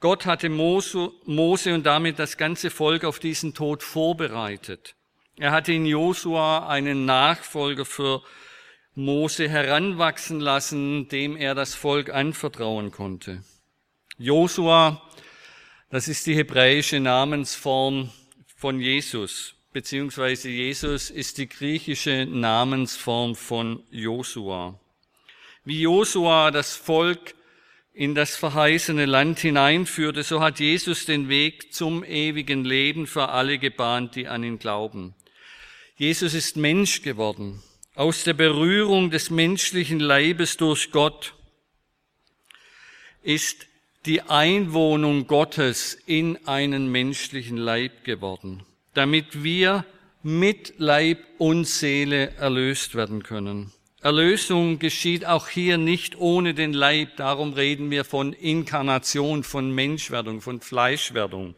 Gott 0.00 0.26
hatte 0.26 0.48
Mose, 0.48 1.10
und 1.26 1.86
damit 1.86 2.18
das 2.18 2.36
ganze 2.36 2.70
Volk 2.70 3.04
auf 3.04 3.18
diesen 3.18 3.54
Tod 3.54 3.82
vorbereitet. 3.82 4.94
Er 5.38 5.50
hatte 5.52 5.72
in 5.72 5.86
Josua 5.86 6.68
einen 6.68 7.04
Nachfolger 7.04 7.84
für 7.84 8.22
Mose 8.94 9.48
heranwachsen 9.48 10.40
lassen, 10.40 11.08
dem 11.08 11.36
er 11.36 11.54
das 11.54 11.74
Volk 11.74 12.10
anvertrauen 12.10 12.90
konnte. 12.90 13.42
Josua, 14.18 15.02
das 15.90 16.08
ist 16.08 16.26
die 16.26 16.34
hebräische 16.34 16.98
Namensform 16.98 18.10
von 18.56 18.80
Jesus 18.80 19.57
beziehungsweise 19.78 20.48
Jesus 20.48 21.08
ist 21.08 21.38
die 21.38 21.48
griechische 21.48 22.26
Namensform 22.26 23.36
von 23.36 23.80
Josua. 23.92 24.76
Wie 25.64 25.82
Josua 25.82 26.50
das 26.50 26.74
Volk 26.74 27.36
in 27.94 28.16
das 28.16 28.34
verheißene 28.34 29.06
Land 29.06 29.38
hineinführte, 29.38 30.24
so 30.24 30.40
hat 30.40 30.58
Jesus 30.58 31.04
den 31.04 31.28
Weg 31.28 31.72
zum 31.72 32.02
ewigen 32.02 32.64
Leben 32.64 33.06
für 33.06 33.28
alle 33.28 33.60
gebahnt, 33.60 34.16
die 34.16 34.26
an 34.26 34.42
ihn 34.42 34.58
glauben. 34.58 35.14
Jesus 35.94 36.34
ist 36.34 36.56
Mensch 36.56 37.02
geworden, 37.02 37.62
aus 37.94 38.24
der 38.24 38.34
Berührung 38.34 39.12
des 39.12 39.30
menschlichen 39.30 40.00
Leibes 40.00 40.56
durch 40.56 40.90
Gott 40.90 41.34
ist 43.22 43.68
die 44.06 44.22
Einwohnung 44.22 45.28
Gottes 45.28 45.96
in 46.04 46.48
einen 46.48 46.90
menschlichen 46.90 47.58
Leib 47.58 48.02
geworden 48.02 48.64
damit 48.94 49.42
wir 49.42 49.84
mit 50.22 50.74
Leib 50.78 51.18
und 51.38 51.64
Seele 51.66 52.34
erlöst 52.36 52.94
werden 52.94 53.22
können. 53.22 53.72
Erlösung 54.00 54.78
geschieht 54.78 55.26
auch 55.26 55.48
hier 55.48 55.76
nicht 55.76 56.16
ohne 56.18 56.54
den 56.54 56.72
Leib. 56.72 57.16
Darum 57.16 57.52
reden 57.52 57.90
wir 57.90 58.04
von 58.04 58.32
Inkarnation, 58.32 59.42
von 59.42 59.74
Menschwerdung, 59.74 60.40
von 60.40 60.60
Fleischwerdung. 60.60 61.54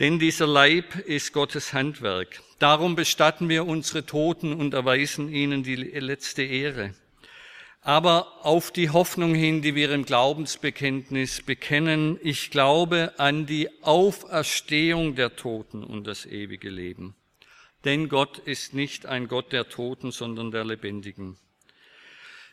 Denn 0.00 0.18
dieser 0.18 0.46
Leib 0.46 0.96
ist 1.06 1.32
Gottes 1.32 1.72
Handwerk. 1.72 2.42
Darum 2.58 2.96
bestatten 2.96 3.48
wir 3.48 3.66
unsere 3.66 4.06
Toten 4.06 4.52
und 4.52 4.74
erweisen 4.74 5.30
ihnen 5.30 5.62
die 5.62 5.76
letzte 5.76 6.42
Ehre 6.42 6.94
aber 7.86 8.44
auf 8.44 8.72
die 8.72 8.90
Hoffnung 8.90 9.32
hin, 9.32 9.62
die 9.62 9.76
wir 9.76 9.92
im 9.92 10.04
Glaubensbekenntnis 10.04 11.42
bekennen. 11.42 12.18
Ich 12.20 12.50
glaube 12.50 13.12
an 13.16 13.46
die 13.46 13.68
Auferstehung 13.84 15.14
der 15.14 15.36
Toten 15.36 15.84
und 15.84 16.04
das 16.04 16.26
ewige 16.26 16.68
Leben. 16.68 17.14
Denn 17.84 18.08
Gott 18.08 18.38
ist 18.38 18.74
nicht 18.74 19.06
ein 19.06 19.28
Gott 19.28 19.52
der 19.52 19.68
Toten, 19.68 20.10
sondern 20.10 20.50
der 20.50 20.64
Lebendigen. 20.64 21.36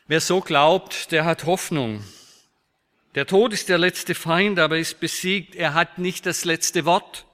Wer 0.06 0.20
so 0.20 0.40
glaubt, 0.40 1.10
der 1.10 1.24
hat 1.24 1.46
Hoffnung. 1.46 2.04
Der 3.16 3.26
Tod 3.26 3.52
ist 3.52 3.68
der 3.68 3.78
letzte 3.78 4.14
Feind, 4.14 4.60
aber 4.60 4.78
ist 4.78 5.00
besiegt. 5.00 5.56
Er 5.56 5.74
hat 5.74 5.98
nicht 5.98 6.26
das 6.26 6.44
letzte 6.44 6.84
Wort. 6.84 7.26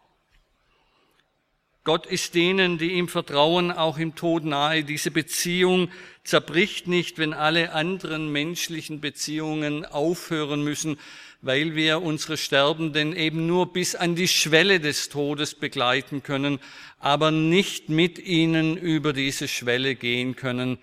Gott 1.91 2.07
ist 2.07 2.37
denen, 2.37 2.79
die 2.79 2.93
ihm 2.93 3.09
vertrauen, 3.09 3.73
auch 3.73 3.99
im 3.99 4.15
Tod 4.15 4.45
nahe. 4.45 4.85
Diese 4.85 5.11
Beziehung 5.11 5.91
zerbricht 6.23 6.87
nicht, 6.87 7.19
wenn 7.19 7.35
alle 7.35 7.73
anderen 7.73 8.31
menschlichen 8.31 9.01
Beziehungen 9.01 9.85
aufhören 9.85 10.63
müssen, 10.63 11.01
weil 11.43 11.75
wir 11.75 12.01
unsere 12.01 12.37
Sterbenden 12.37 13.17
eben 13.17 13.49
nur 13.49 13.73
bis 13.73 13.97
an 13.97 14.15
die 14.15 14.29
Schwelle 14.29 14.79
des 14.79 15.09
Todes 15.09 15.57
begleiten 15.57 16.23
können, 16.23 16.61
aber 17.01 17.33
nicht 17.33 17.89
mit 17.89 18.21
ihnen 18.21 18.77
über 18.77 19.13
diese 19.13 19.49
Schwelle 19.49 19.97
gehen 19.97 20.37
können, 20.37 20.79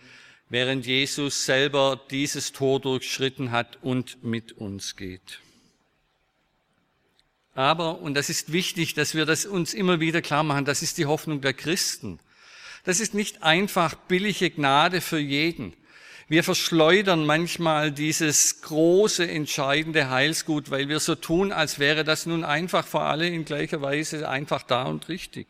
während 0.50 0.86
Jesus 0.86 1.46
selber 1.46 2.02
dieses 2.12 2.52
Tor 2.52 2.82
durchschritten 2.82 3.52
hat 3.52 3.78
und 3.82 4.26
mit 4.26 4.52
uns 4.58 4.98
geht. 4.98 5.40
Aber, 7.58 8.02
und 8.02 8.14
das 8.14 8.30
ist 8.30 8.54
wichtig, 8.54 8.94
dass 8.94 9.16
wir 9.16 9.26
das 9.26 9.48
uns 9.48 9.74
immer 9.74 10.00
wieder 10.00 10.22
klar 10.22 10.44
machen, 10.44 10.64
das 10.64 10.84
ist 10.84 11.00
die 11.00 11.08
Hoffnung 11.08 11.42
der 11.42 11.54
Christen. 11.54 12.20
Das 12.84 13.00
ist 13.00 13.16
nicht 13.16 13.42
einfach 13.42 13.96
billige 13.96 14.52
Gnade 14.52 15.02
für 15.02 15.18
jeden. 15.18 15.74
Wir 16.28 16.44
verschleudern 16.44 17.26
manchmal 17.26 17.92
dieses 17.92 18.62
große, 18.62 19.28
entscheidende 19.28 20.12
Heilsgut, 20.12 20.70
weil 20.70 20.88
wir 20.88 21.00
so 21.00 21.16
tun, 21.16 21.52
als 21.52 21.80
wäre 21.80 22.04
das 22.04 22.28
nun 22.28 22.44
einfach 22.44 22.86
für 22.86 23.02
alle 23.02 23.28
in 23.28 23.44
gleicher 23.44 23.82
Weise 23.82 24.30
einfach 24.30 24.62
da 24.62 24.84
und 24.84 25.10
richtig. 25.10 25.48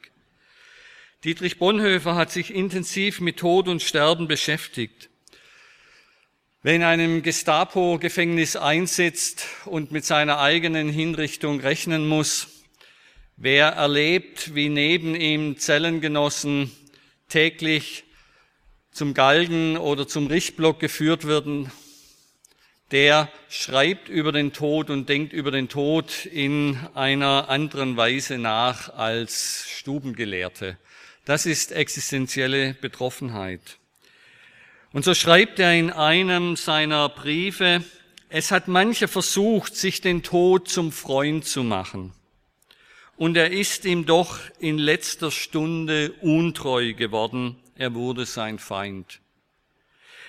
Dietrich 1.26 1.60
Bonhoeffer 1.60 2.15
hat 2.15 2.32
sich 2.32 2.56
intensiv 2.56 3.20
mit 3.20 3.36
Tod 3.36 3.67
und 3.67 3.84
Sterben 3.84 4.30
beschäftigt. 4.30 5.10
Wer 6.67 6.75
in 6.75 6.84
einem 6.84 7.23
Gestapo-Gefängnis 7.23 8.58
einsetzt 8.58 9.45
und 9.63 9.93
mit 9.93 10.03
seiner 10.03 10.41
eigenen 10.41 10.89
Hinrichtung 10.89 11.62
rechnen 11.62 12.06
muss, 12.06 12.65
wer 13.38 13.67
erlebt, 13.67 14.53
wie 14.53 14.67
neben 14.67 15.15
ihm 15.15 15.58
Zellengenossen 15.58 16.69
täglich 17.30 18.03
zum 18.91 19.13
Galgen 19.13 19.77
oder 19.77 20.10
zum 20.10 20.27
Richtblock 20.27 20.82
geführt 20.82 21.25
werden, 21.25 21.71
der 22.91 23.32
schreibt 23.47 24.10
über 24.10 24.34
den 24.34 24.51
Tod 24.51 24.89
und 24.89 25.08
denkt 25.08 25.32
über 25.32 25.51
den 25.51 25.69
Tod 25.69 26.25
in 26.25 26.77
einer 26.95 27.47
anderen 27.47 27.95
Weise 27.95 28.38
nach 28.38 28.93
als 28.93 29.65
Stubengelehrte. 29.69 30.77
Das 31.23 31.45
ist 31.45 31.71
existenzielle 31.71 32.73
Betroffenheit. 32.73 33.77
Und 34.93 35.06
so 35.06 35.13
schreibt 35.13 35.60
er 35.60 35.73
in 35.73 35.91
einem 35.91 36.56
seiner 36.56 37.10
Briefe, 37.10 37.84
es 38.30 38.52
hat 38.52 38.67
manche 38.67 39.08
versucht, 39.08 39.76
sich 39.76 40.02
den 40.02 40.23
Tod 40.23 40.67
zum 40.67 40.91
Freund 40.91 41.45
zu 41.45 41.63
machen. 41.63 42.13
Und 43.15 43.38
er 43.38 43.52
ist 43.52 43.86
ihm 43.86 44.06
doch 44.06 44.39
in 44.60 44.78
letzter 44.78 45.32
Stunde 45.32 46.13
untreu 46.21 46.93
geworden 46.93 47.58
er 47.78 47.93
wurde 47.93 48.26
sein 48.26 48.60
Feind. 48.60 49.21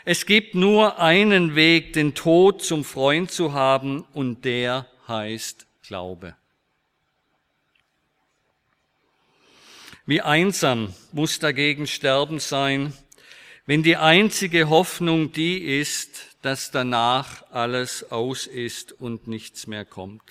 Es 0.05 0.27
gibt 0.27 0.55
nur 0.55 0.99
einen 0.99 1.55
Weg, 1.55 1.93
den 1.93 2.15
Tod 2.15 2.63
zum 2.63 2.85
Freund 2.85 3.31
zu 3.31 3.53
haben, 3.53 4.05
und 4.13 4.45
der 4.45 4.87
heißt 5.07 5.67
Glaube. 5.83 6.37
Wie 10.07 10.23
einsam 10.23 10.95
muss 11.13 11.39
dagegen 11.39 11.87
Sterben 11.87 12.39
sein, 12.39 12.95
wenn 13.69 13.83
die 13.83 13.99
einzige 13.99 14.71
Hoffnung 14.71 15.31
die 15.31 15.59
ist, 15.59 16.39
dass 16.41 16.71
danach 16.71 17.45
alles 17.51 18.11
aus 18.11 18.47
ist 18.47 18.93
und 18.93 19.29
nichts 19.29 19.67
mehr 19.67 19.85
kommt. 19.85 20.23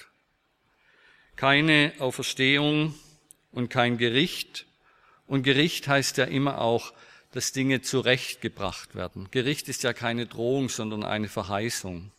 Keine 1.35 1.93
Auferstehung 1.99 2.95
und 3.51 3.69
kein 3.69 3.99
Gericht. 3.99 4.65
Und 5.27 5.43
Gericht 5.43 5.87
heißt 5.87 6.17
ja 6.17 6.25
immer 6.25 6.59
auch 6.59 6.93
dass 7.31 7.51
Dinge 7.51 7.83
zurechtgebracht 7.83 8.95
werden. 8.95 9.27
Gericht 9.29 9.69
ist 9.69 9.83
ja 9.83 9.93
keine 9.93 10.25
Drohung, 10.25 10.69
sondern 10.69 11.03
eine 11.03 11.29
Verheißung. 11.29 12.11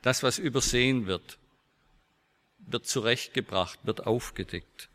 Das, 0.00 0.22
was 0.22 0.38
übersehen 0.38 1.06
wird, 1.06 1.36
wird 2.60 2.86
zurechtgebracht, 2.86 3.78
wird 3.82 4.06
aufgedeckt. 4.06 4.88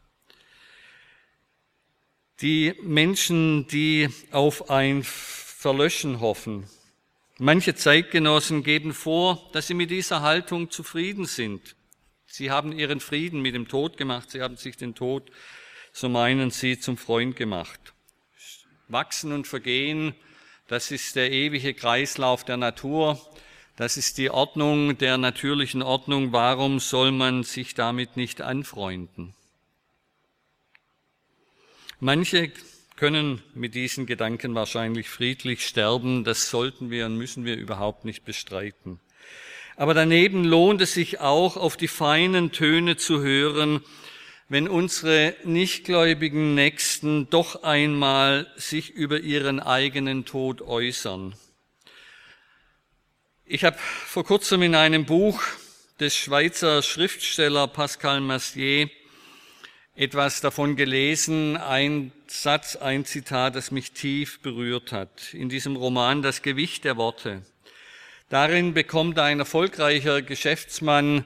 Die 2.39 2.73
Menschen, 2.81 3.67
die 3.67 4.09
auf 4.31 4.71
ein 4.71 5.03
Verlöschen 5.61 6.21
hoffen, 6.21 6.65
manche 7.37 7.75
Zeitgenossen 7.75 8.63
geben 8.63 8.95
vor, 8.95 9.47
dass 9.53 9.67
sie 9.67 9.75
mit 9.75 9.91
dieser 9.91 10.23
Haltung 10.23 10.71
zufrieden 10.71 11.25
sind. 11.25 11.75
Sie 12.25 12.49
haben 12.49 12.71
ihren 12.71 12.99
Frieden 12.99 13.43
mit 13.43 13.53
dem 13.53 13.67
Tod 13.67 13.95
gemacht, 13.95 14.31
sie 14.31 14.41
haben 14.41 14.57
sich 14.57 14.75
den 14.75 14.95
Tod, 14.95 15.29
so 15.93 16.09
meinen 16.09 16.49
sie, 16.49 16.79
zum 16.79 16.97
Freund 16.97 17.35
gemacht. 17.35 17.93
Wachsen 18.87 19.33
und 19.33 19.45
Vergehen, 19.45 20.15
das 20.67 20.89
ist 20.89 21.15
der 21.15 21.31
ewige 21.31 21.75
Kreislauf 21.75 22.43
der 22.43 22.57
Natur. 22.57 23.21
Das 23.75 23.97
ist 23.97 24.17
die 24.17 24.31
Ordnung 24.31 24.97
der 24.97 25.19
natürlichen 25.19 25.83
Ordnung. 25.83 26.31
Warum 26.31 26.79
soll 26.79 27.11
man 27.11 27.43
sich 27.43 27.75
damit 27.75 28.17
nicht 28.17 28.41
anfreunden? 28.41 29.35
Manche 31.99 32.51
können 33.01 33.41
mit 33.55 33.73
diesen 33.73 34.05
Gedanken 34.05 34.53
wahrscheinlich 34.53 35.09
friedlich 35.09 35.65
sterben. 35.65 36.23
Das 36.23 36.51
sollten 36.51 36.91
wir 36.91 37.07
und 37.07 37.17
müssen 37.17 37.45
wir 37.45 37.55
überhaupt 37.55 38.05
nicht 38.05 38.25
bestreiten. 38.25 38.99
Aber 39.75 39.95
daneben 39.95 40.43
lohnt 40.43 40.81
es 40.81 40.93
sich 40.93 41.19
auch, 41.19 41.57
auf 41.57 41.77
die 41.77 41.87
feinen 41.87 42.51
Töne 42.51 42.97
zu 42.97 43.23
hören, 43.23 43.83
wenn 44.49 44.67
unsere 44.67 45.33
nichtgläubigen 45.43 46.53
Nächsten 46.53 47.27
doch 47.31 47.63
einmal 47.63 48.45
sich 48.55 48.91
über 48.91 49.19
ihren 49.19 49.59
eigenen 49.59 50.25
Tod 50.25 50.61
äußern. 50.61 51.33
Ich 53.45 53.63
habe 53.63 53.79
vor 53.79 54.25
kurzem 54.25 54.61
in 54.61 54.75
einem 54.75 55.07
Buch 55.07 55.41
des 55.99 56.15
Schweizer 56.15 56.83
Schriftsteller 56.83 57.65
Pascal 57.67 58.21
Massier 58.21 58.91
etwas 60.01 60.41
davon 60.41 60.75
gelesen, 60.75 61.57
ein 61.57 62.11
Satz, 62.25 62.75
ein 62.75 63.05
Zitat, 63.05 63.55
das 63.55 63.69
mich 63.69 63.91
tief 63.91 64.39
berührt 64.39 64.91
hat. 64.91 65.31
In 65.31 65.47
diesem 65.47 65.75
Roman 65.75 66.23
Das 66.23 66.41
Gewicht 66.41 66.85
der 66.85 66.97
Worte. 66.97 67.43
Darin 68.27 68.73
bekommt 68.73 69.19
ein 69.19 69.37
erfolgreicher 69.37 70.23
Geschäftsmann 70.23 71.23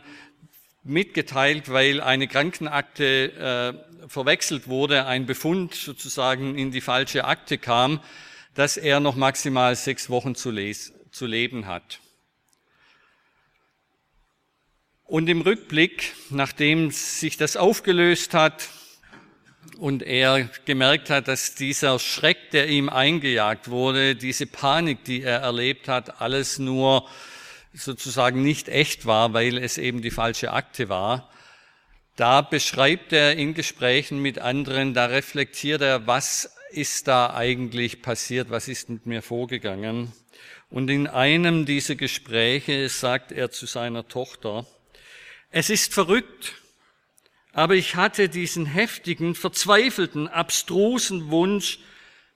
mitgeteilt, 0.84 1.72
weil 1.72 2.02
eine 2.02 2.28
Krankenakte 2.28 3.78
äh, 4.04 4.10
verwechselt 4.10 4.68
wurde, 4.68 5.06
ein 5.06 5.26
Befund 5.26 5.74
sozusagen 5.74 6.58
in 6.58 6.72
die 6.72 6.82
falsche 6.82 7.24
Akte 7.24 7.58
kam, 7.58 8.02
dass 8.56 8.76
er 8.76 9.00
noch 9.00 9.16
maximal 9.16 9.78
sechs 9.78 10.10
Wochen 10.10 10.36
zu, 10.36 10.52
les 10.52 10.92
zu 11.12 11.26
leben 11.28 11.66
hat. 11.66 12.02
Und 15.08 15.30
im 15.30 15.42
Rückblick, 15.42 16.14
nachdem 16.32 16.90
sich 16.90 17.38
das 17.38 17.58
aufgelöst 17.58 18.34
hat 18.34 18.70
und 19.78 20.02
er 20.02 20.50
gemerkt 20.66 21.12
hat, 21.12 21.28
dass 21.28 21.54
dieser 21.54 22.00
Schreck, 22.00 22.50
der 22.50 22.68
ihm 22.70 22.90
eingejagt 22.90 23.70
wurde, 23.70 24.16
diese 24.16 24.48
Panik, 24.48 25.04
die 25.04 25.22
er 25.22 25.42
erlebt 25.42 25.88
hat, 25.88 26.22
alles 26.22 26.58
nur 26.58 27.08
sozusagen 27.72 28.42
nicht 28.42 28.68
echt 28.68 29.06
war, 29.06 29.34
weil 29.34 29.60
es 29.60 29.78
eben 29.78 30.02
die 30.02 30.10
falsche 30.10 30.52
Akte 30.52 30.90
war. 30.90 31.30
Da 32.16 32.42
beschreibt 32.42 33.14
er 33.14 33.36
in 33.36 33.54
Gesprächen 33.54 34.24
mit 34.24 34.40
anderen, 34.40 34.96
da 34.96 35.06
reflektiert 35.06 35.82
er, 35.82 36.08
was 36.08 36.50
ist 36.72 37.08
da 37.08 37.32
eigentlich 37.32 38.02
passiert, 38.02 38.50
was 38.50 38.68
ist 38.68 38.90
mit 38.90 39.06
mir 39.06 39.22
vorgegangen. 39.22 40.14
Und 40.72 40.90
in 40.90 41.06
einem 41.06 41.68
dieser 41.68 41.94
Gespräche 41.94 42.90
sagt 42.90 43.32
er 43.32 43.52
zu 43.52 43.68
seiner 43.68 44.08
Tochter, 44.08 44.66
es 45.58 45.70
ist 45.70 45.94
verrückt, 45.94 46.56
aber 47.54 47.76
ich 47.76 47.96
hatte 47.96 48.28
diesen 48.28 48.66
heftigen, 48.66 49.36
verzweifelten, 49.36 50.28
abstrusen 50.28 51.30
Wunsch, 51.30 51.80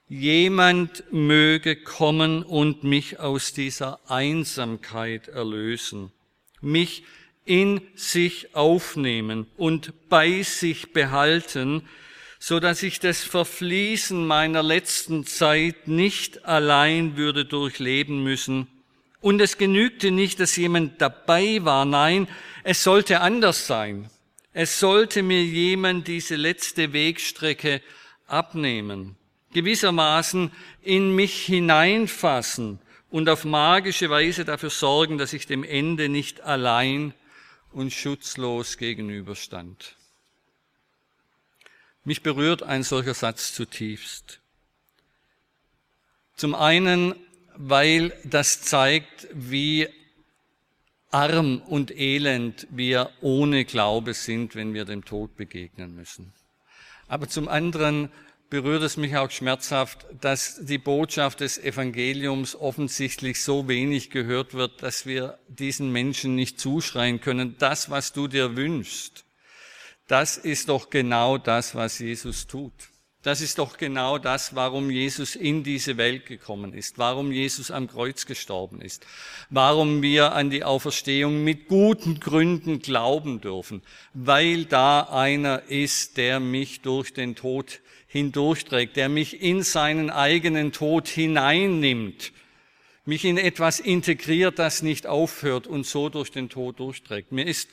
jemand 0.08 1.04
möge 1.12 1.76
kommen 1.76 2.42
und 2.42 2.82
mich 2.82 3.20
aus 3.20 3.52
dieser 3.52 4.00
Einsamkeit 4.10 5.28
erlösen, 5.28 6.12
mich 6.62 7.04
in 7.44 7.82
sich 7.94 8.54
aufnehmen 8.54 9.46
und 9.58 9.92
bei 10.08 10.40
sich 10.40 10.94
behalten, 10.94 11.86
so 12.38 12.58
dass 12.58 12.82
ich 12.82 13.00
das 13.00 13.22
Verfließen 13.22 14.26
meiner 14.26 14.62
letzten 14.62 15.26
Zeit 15.26 15.88
nicht 15.88 16.46
allein 16.46 17.18
würde 17.18 17.44
durchleben 17.44 18.24
müssen. 18.24 18.66
Und 19.20 19.40
es 19.40 19.58
genügte 19.58 20.10
nicht, 20.10 20.40
dass 20.40 20.56
jemand 20.56 21.00
dabei 21.00 21.64
war. 21.64 21.84
Nein, 21.84 22.26
es 22.64 22.82
sollte 22.82 23.20
anders 23.20 23.66
sein. 23.66 24.08
Es 24.52 24.80
sollte 24.80 25.22
mir 25.22 25.44
jemand 25.44 26.08
diese 26.08 26.36
letzte 26.36 26.92
Wegstrecke 26.92 27.82
abnehmen 28.26 29.16
gewissermaßen 29.52 30.52
in 30.82 31.14
mich 31.14 31.44
hineinfassen 31.44 32.78
und 33.10 33.28
auf 33.28 33.44
magische 33.44 34.10
Weise 34.10 34.44
dafür 34.44 34.70
sorgen, 34.70 35.18
dass 35.18 35.32
ich 35.32 35.46
dem 35.46 35.64
Ende 35.64 36.08
nicht 36.08 36.40
allein 36.42 37.14
und 37.72 37.92
schutzlos 37.92 38.76
gegenüberstand. 38.78 39.96
Mich 42.04 42.22
berührt 42.22 42.62
ein 42.62 42.82
solcher 42.82 43.14
Satz 43.14 43.52
zutiefst. 43.52 44.40
Zum 46.36 46.54
einen, 46.54 47.14
weil 47.62 48.12
das 48.24 48.62
zeigt, 48.62 49.28
wie 49.32 49.88
arm 51.10 51.60
und 51.60 51.90
elend 51.90 52.66
wir 52.70 53.10
ohne 53.20 53.64
Glaube 53.64 54.14
sind, 54.14 54.54
wenn 54.54 54.72
wir 54.72 54.84
dem 54.84 55.04
Tod 55.04 55.36
begegnen 55.36 55.94
müssen. 55.94 56.32
Aber 57.06 57.28
zum 57.28 57.48
anderen, 57.48 58.10
berührt 58.48 58.82
es 58.82 58.96
mich 58.96 59.16
auch 59.16 59.30
schmerzhaft, 59.30 60.06
dass 60.20 60.58
die 60.60 60.78
Botschaft 60.78 61.40
des 61.40 61.56
Evangeliums 61.58 62.56
offensichtlich 62.56 63.42
so 63.42 63.68
wenig 63.68 64.10
gehört 64.10 64.54
wird, 64.54 64.82
dass 64.82 65.06
wir 65.06 65.38
diesen 65.48 65.92
Menschen 65.92 66.34
nicht 66.34 66.58
zuschreien 66.58 67.20
können, 67.20 67.56
das, 67.58 67.90
was 67.90 68.12
du 68.12 68.26
dir 68.26 68.56
wünschst, 68.56 69.24
das 70.08 70.36
ist 70.36 70.68
doch 70.68 70.90
genau 70.90 71.38
das, 71.38 71.76
was 71.76 72.00
Jesus 72.00 72.46
tut. 72.48 72.72
Das 73.22 73.42
ist 73.42 73.58
doch 73.58 73.76
genau 73.76 74.16
das, 74.16 74.54
warum 74.54 74.90
Jesus 74.90 75.36
in 75.36 75.62
diese 75.62 75.98
Welt 75.98 76.24
gekommen 76.24 76.72
ist, 76.72 76.96
warum 76.96 77.32
Jesus 77.32 77.70
am 77.70 77.86
Kreuz 77.86 78.24
gestorben 78.24 78.80
ist, 78.80 79.06
warum 79.50 80.00
wir 80.00 80.32
an 80.32 80.48
die 80.48 80.64
Auferstehung 80.64 81.44
mit 81.44 81.68
guten 81.68 82.18
Gründen 82.18 82.80
glauben 82.80 83.42
dürfen, 83.42 83.82
weil 84.14 84.64
da 84.64 85.02
einer 85.02 85.64
ist, 85.68 86.16
der 86.16 86.40
mich 86.40 86.80
durch 86.80 87.12
den 87.12 87.34
Tod 87.34 87.80
hindurchträgt, 88.06 88.96
der 88.96 89.10
mich 89.10 89.42
in 89.42 89.62
seinen 89.64 90.08
eigenen 90.08 90.72
Tod 90.72 91.06
hineinnimmt, 91.06 92.32
mich 93.04 93.26
in 93.26 93.36
etwas 93.36 93.80
integriert, 93.80 94.58
das 94.58 94.80
nicht 94.80 95.06
aufhört 95.06 95.66
und 95.66 95.84
so 95.84 96.08
durch 96.08 96.30
den 96.30 96.48
Tod 96.48 96.80
durchträgt. 96.80 97.32
Mir 97.32 97.46
ist 97.46 97.68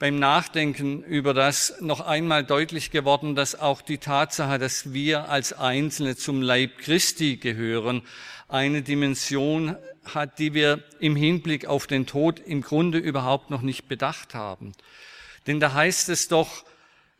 beim 0.00 0.18
Nachdenken 0.18 1.04
über 1.04 1.34
das 1.34 1.74
noch 1.80 2.00
einmal 2.00 2.42
deutlich 2.42 2.90
geworden, 2.90 3.34
dass 3.34 3.54
auch 3.54 3.82
die 3.82 3.98
Tatsache, 3.98 4.58
dass 4.58 4.94
wir 4.94 5.28
als 5.28 5.52
Einzelne 5.52 6.16
zum 6.16 6.40
Leib 6.40 6.78
Christi 6.78 7.36
gehören, 7.36 8.00
eine 8.48 8.80
Dimension 8.80 9.76
hat, 10.06 10.38
die 10.38 10.54
wir 10.54 10.82
im 11.00 11.16
Hinblick 11.16 11.66
auf 11.66 11.86
den 11.86 12.06
Tod 12.06 12.40
im 12.40 12.62
Grunde 12.62 12.96
überhaupt 12.96 13.50
noch 13.50 13.60
nicht 13.60 13.88
bedacht 13.88 14.34
haben. 14.34 14.72
Denn 15.46 15.60
da 15.60 15.74
heißt 15.74 16.08
es 16.08 16.28
doch, 16.28 16.64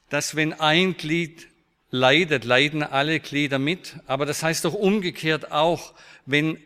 dass 0.09 0.35
wenn 0.35 0.55
ein 0.55 0.97
Glied 0.97 1.49
leidet, 1.91 2.47
leiden 2.47 2.83
alle 2.83 3.21
Glieder 3.21 3.59
mit. 3.59 3.97
Aber 4.07 4.25
das 4.25 4.43
heißt 4.43 4.65
doch 4.65 4.75
umgekehrt 4.75 5.53
auch, 5.53 5.93
wenn 6.25 6.57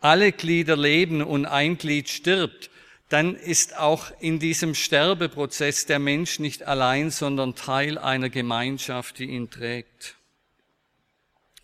alle 0.00 0.32
Glieder 0.32 0.76
leben 0.76 1.22
und 1.22 1.46
ein 1.46 1.78
Glied 1.78 2.08
stirbt, 2.08 2.70
dann 3.08 3.36
ist 3.36 3.78
auch 3.78 4.10
in 4.20 4.38
diesem 4.38 4.74
Sterbeprozess 4.74 5.86
der 5.86 5.98
Mensch 5.98 6.38
nicht 6.38 6.64
allein, 6.64 7.10
sondern 7.10 7.54
Teil 7.54 7.96
einer 7.96 8.28
Gemeinschaft, 8.28 9.18
die 9.18 9.24
ihn 9.24 9.50
trägt. 9.50 10.16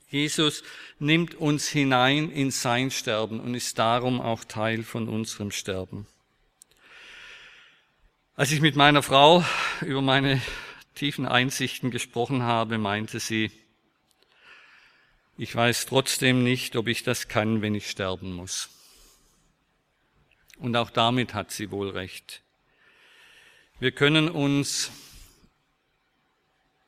Jesus 0.08 0.62
nimmt 0.98 1.34
uns 1.34 1.68
hinein 1.68 2.30
in 2.30 2.50
sein 2.50 2.90
Sterben 2.90 3.40
und 3.40 3.54
ist 3.54 3.78
darum 3.78 4.20
auch 4.20 4.44
Teil 4.44 4.84
von 4.84 5.08
unserem 5.08 5.50
Sterben. 5.50 6.06
Als 8.36 8.50
ich 8.50 8.60
mit 8.60 8.76
meiner 8.76 9.02
Frau 9.02 9.44
über 9.80 10.02
meine 10.02 10.40
tiefen 10.94 11.26
Einsichten 11.26 11.90
gesprochen 11.90 12.42
habe, 12.42 12.78
meinte 12.78 13.20
sie, 13.20 13.50
ich 15.36 15.54
weiß 15.54 15.86
trotzdem 15.86 16.44
nicht, 16.44 16.76
ob 16.76 16.86
ich 16.86 17.02
das 17.02 17.28
kann, 17.28 17.60
wenn 17.60 17.74
ich 17.74 17.90
sterben 17.90 18.32
muss. 18.32 18.70
Und 20.58 20.76
auch 20.76 20.90
damit 20.90 21.34
hat 21.34 21.50
sie 21.50 21.70
wohl 21.70 21.90
recht. 21.90 22.42
Wir 23.80 23.92
können 23.92 24.28
uns 24.28 24.90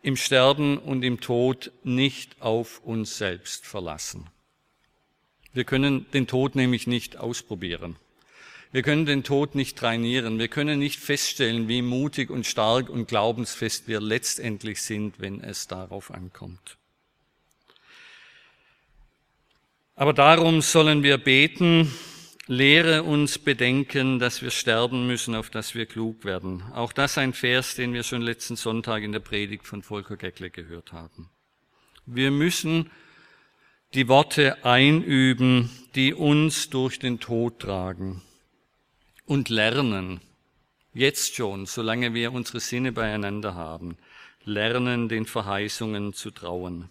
im 0.03 0.17
Sterben 0.17 0.79
und 0.79 1.03
im 1.03 1.21
Tod 1.21 1.73
nicht 1.83 2.41
auf 2.41 2.81
uns 2.85 3.19
selbst 3.19 3.67
verlassen. 3.67 4.29
Wir 5.53 5.65
können 5.65 6.07
den 6.13 6.27
Tod 6.27 6.55
nämlich 6.55 6.87
nicht 6.87 7.17
ausprobieren. 7.17 7.97
Wir 8.73 8.83
können 8.83 9.07
den 9.07 9.25
Tod 9.25 9.55
nicht 9.55 9.79
trainieren. 9.79 10.39
Wir 10.39 10.49
können 10.49 10.79
nicht 10.79 11.01
feststellen, 11.01 11.67
wie 11.67 11.83
mutig 11.83 12.31
und 12.31 12.47
stark 12.47 12.89
und 12.89 13.09
glaubensfest 13.09 13.89
wir 13.89 14.01
letztendlich 14.01 14.83
sind, 14.83 15.19
wenn 15.19 15.41
es 15.41 15.67
darauf 15.67 16.11
ankommt. 16.11 16.77
Aber 19.95 20.13
darum 20.13 20.61
sollen 20.61 21.03
wir 21.03 21.17
beten, 21.17 21.91
Lehre 22.49 23.03
uns 23.03 23.39
bedenken, 23.39 24.21
dass 24.21 24.41
wir 24.41 24.51
sterben 24.51 25.09
müssen, 25.09 25.35
auf 25.35 25.51
dass 25.51 25.75
wir 25.75 25.87
klug 25.87 26.25
werden. 26.25 26.63
Auch 26.75 26.93
das 26.93 27.19
ein 27.19 27.33
Vers, 27.33 27.75
den 27.75 27.93
wir 27.93 28.05
schon 28.05 28.23
letzten 28.23 28.55
Sonntag 28.55 29.03
in 29.03 29.11
der 29.11 29.19
Predigt 29.19 29.67
von 29.67 29.83
Volker 29.83 30.17
Geckle 30.17 30.51
gehört 30.51 30.93
haben. 30.93 31.29
Wir 32.05 32.31
müssen 32.31 32.89
die 33.95 34.07
Worte 34.07 34.65
einüben, 34.65 35.71
die 35.97 36.15
uns 36.15 36.71
durch 36.71 37.01
den 37.01 37.19
Tod 37.19 37.59
tragen 37.59 38.23
und 39.25 39.49
lernen, 39.49 40.21
jetzt 40.95 41.35
schon, 41.35 41.67
solange 41.67 42.15
wir 42.15 42.33
unsere 42.33 42.61
Sinne 42.61 42.93
beieinander 42.93 43.57
haben, 43.57 43.99
lernen, 44.45 45.09
den 45.09 45.27
Verheißungen 45.27 46.13
zu 46.13 46.31
trauen. 46.31 46.91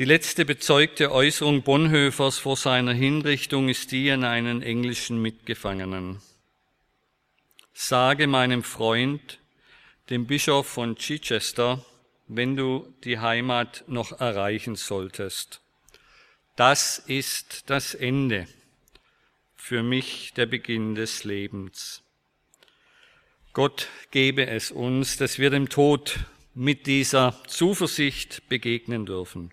Die 0.00 0.06
letzte 0.06 0.46
bezeugte 0.46 1.12
Äußerung 1.12 1.60
Bonhoeffers 1.60 2.38
vor 2.38 2.56
seiner 2.56 2.94
Hinrichtung 2.94 3.68
ist 3.68 3.92
die 3.92 4.10
an 4.10 4.24
einen 4.24 4.62
englischen 4.62 5.20
Mitgefangenen. 5.20 6.22
Sage 7.74 8.26
meinem 8.26 8.62
Freund, 8.62 9.40
dem 10.08 10.26
Bischof 10.26 10.66
von 10.66 10.96
Chichester, 10.96 11.84
wenn 12.28 12.56
du 12.56 12.90
die 13.04 13.18
Heimat 13.18 13.84
noch 13.88 14.18
erreichen 14.18 14.74
solltest. 14.74 15.60
Das 16.56 16.98
ist 16.98 17.68
das 17.68 17.94
Ende, 17.94 18.48
für 19.54 19.82
mich 19.82 20.32
der 20.32 20.46
Beginn 20.46 20.94
des 20.94 21.24
Lebens. 21.24 22.02
Gott 23.52 23.88
gebe 24.12 24.46
es 24.46 24.70
uns, 24.70 25.18
dass 25.18 25.38
wir 25.38 25.50
dem 25.50 25.68
Tod 25.68 26.20
mit 26.54 26.86
dieser 26.86 27.38
Zuversicht 27.46 28.48
begegnen 28.48 29.04
dürfen. 29.04 29.52